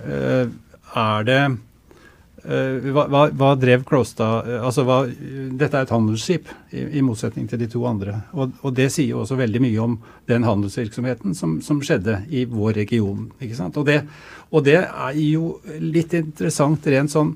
øh, 0.06 0.46
Er 1.02 1.28
det 1.28 1.42
Uh, 2.42 2.90
hva, 2.90 3.28
hva, 3.38 3.52
drev 3.60 3.84
Klåstad 3.86 4.48
uh, 4.48 4.64
altså 4.66 4.82
hva, 4.88 5.04
Dette 5.06 5.78
er 5.78 5.86
et 5.86 5.94
handelsskip, 5.94 6.50
i, 6.74 6.88
i 6.98 7.04
motsetning 7.06 7.46
til 7.50 7.62
de 7.62 7.68
to 7.70 7.84
andre. 7.86 8.16
Og, 8.34 8.56
og, 8.64 8.72
det 8.78 8.88
sier 8.94 9.12
jo 9.12 9.22
også 9.22 9.38
veldig 9.38 9.62
mye 9.62 9.84
om 9.84 9.98
den 10.32 10.48
handelsvirksomheten 10.48 11.36
som, 11.38 11.60
som 11.62 11.84
skjedde 11.86 12.24
i 12.34 12.48
vår 12.50 12.80
region. 12.82 13.28
ikke 13.38 13.60
sant? 13.60 13.78
Og 13.78 13.86
det, 13.86 14.00
og 14.50 14.66
det 14.66 14.80
er 14.82 15.20
jo 15.22 15.60
litt 15.84 16.16
interessant 16.18 16.88
rent 16.90 17.14
sånn 17.14 17.36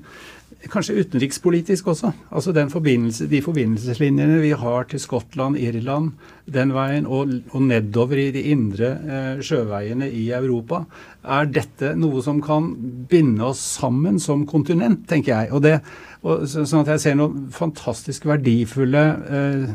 Kanskje 0.66 0.96
utenrikspolitisk 0.98 1.86
også. 1.92 2.10
Altså 2.32 2.52
forbindelse, 2.70 3.26
De 3.30 3.42
forbindelseslinjene 3.42 4.40
vi 4.40 4.50
har 4.50 4.84
til 4.84 5.00
Skottland, 5.00 5.56
Irland, 5.56 6.12
den 6.46 6.72
veien, 6.74 7.06
og, 7.06 7.28
og 7.52 7.62
nedover 7.62 8.16
i 8.16 8.30
de 8.32 8.42
indre 8.50 8.88
eh, 8.96 9.42
sjøveiene 9.42 10.10
i 10.10 10.30
Europa. 10.30 10.84
Er 11.22 11.46
dette 11.46 11.94
noe 11.94 12.22
som 12.22 12.40
kan 12.42 12.72
binde 13.08 13.44
oss 13.44 13.60
sammen 13.78 14.18
som 14.18 14.46
kontinent, 14.46 15.06
tenker 15.08 15.34
jeg. 15.34 15.52
Og 15.52 15.62
det, 15.62 15.80
og, 16.22 16.48
sånn 16.48 16.82
at 16.82 16.94
jeg 16.96 17.04
ser 17.04 17.20
noen 17.20 17.46
fantastisk 17.54 18.26
verdifulle 18.26 19.04
eh, 19.28 19.68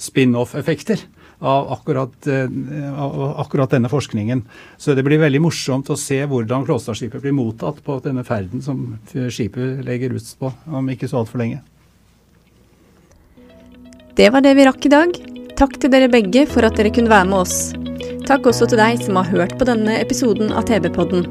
spin-off-effekter 0.00 1.06
av 1.40 1.72
akkurat, 1.72 2.26
eh, 2.26 3.02
av 3.02 3.40
akkurat, 3.40 3.70
denne 3.70 3.88
forskningen. 3.88 4.42
Så 4.78 4.94
det 4.94 5.04
blir 5.04 5.18
veldig 5.18 5.40
morsomt 5.40 5.90
å 5.92 5.98
se 5.98 6.22
hvordan 6.24 6.64
Klåstadskipet 6.66 7.20
blir 7.20 7.36
mottatt 7.36 7.82
på 7.84 8.00
denne 8.02 8.24
ferden 8.24 8.62
som 8.62 8.98
skipet 9.12 9.84
legger 9.84 10.14
ut 10.16 10.36
på 10.38 10.52
om 10.72 10.88
ikke 10.88 11.08
så 11.08 11.20
altfor 11.20 11.38
lenge. 11.44 11.60
Det 14.16 14.30
var 14.32 14.40
det 14.40 14.54
vi 14.56 14.64
rakk 14.64 14.86
i 14.86 14.88
dag. 14.88 15.18
Takk 15.56 15.76
til 15.80 15.92
dere 15.92 16.08
begge 16.08 16.46
for 16.48 16.64
at 16.64 16.76
dere 16.76 16.92
kunne 16.92 17.12
være 17.12 17.28
med 17.28 17.44
oss. 17.44 17.72
Takk 18.26 18.48
også 18.48 18.68
til 18.68 18.80
deg 18.80 19.02
som 19.04 19.16
har 19.20 19.28
hørt 19.28 19.58
på 19.60 19.68
denne 19.68 20.00
episoden 20.00 20.50
av 20.56 20.64
TV-podden. 20.68 21.28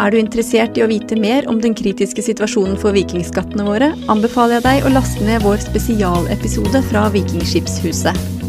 Er 0.00 0.10
du 0.10 0.16
interessert 0.16 0.78
i 0.78 0.84
å 0.84 0.88
vite 0.88 1.18
mer 1.20 1.46
om 1.52 1.60
den 1.60 1.76
kritiske 1.76 2.24
situasjonen 2.24 2.78
for 2.80 2.96
vikingskattene 2.96 3.66
våre, 3.68 3.92
anbefaler 4.12 4.58
jeg 4.58 4.68
deg 4.68 4.86
å 4.88 4.94
laste 4.96 5.26
ned 5.28 5.44
vår 5.44 5.60
spesialepisode 5.68 6.84
fra 6.88 7.08
Vikingskipshuset. 7.12 8.41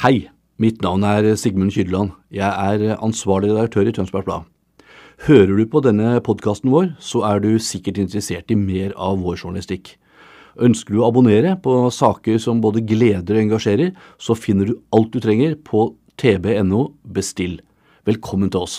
Hei, 0.00 0.30
mitt 0.56 0.78
navn 0.80 1.02
er 1.04 1.26
Sigmund 1.36 1.74
Kydland. 1.74 2.14
Jeg 2.32 2.48
er 2.48 2.94
ansvarlig 3.04 3.50
redaktør 3.50 3.84
i 3.84 3.92
Tønsbergs 3.92 4.24
Blad. 4.24 4.46
Hører 5.26 5.50
du 5.58 5.66
på 5.68 5.82
denne 5.84 6.14
podkasten 6.24 6.70
vår, 6.72 6.94
så 7.04 7.20
er 7.28 7.42
du 7.44 7.58
sikkert 7.60 8.00
interessert 8.00 8.48
i 8.48 8.56
mer 8.56 8.94
av 8.96 9.18
vår 9.20 9.42
journalistikk. 9.42 9.90
Ønsker 10.56 10.96
du 10.96 11.02
å 11.02 11.10
abonnere 11.10 11.52
på 11.60 11.74
saker 11.92 12.40
som 12.40 12.62
både 12.64 12.80
gleder 12.88 13.36
og 13.36 13.42
engasjerer, 13.42 13.92
så 14.16 14.32
finner 14.32 14.70
du 14.70 14.78
alt 14.96 15.12
du 15.12 15.20
trenger 15.20 15.58
på 15.68 15.90
tb.no 16.16 16.86
bestill. 17.04 17.58
Velkommen 18.08 18.48
til 18.48 18.64
oss. 18.64 18.78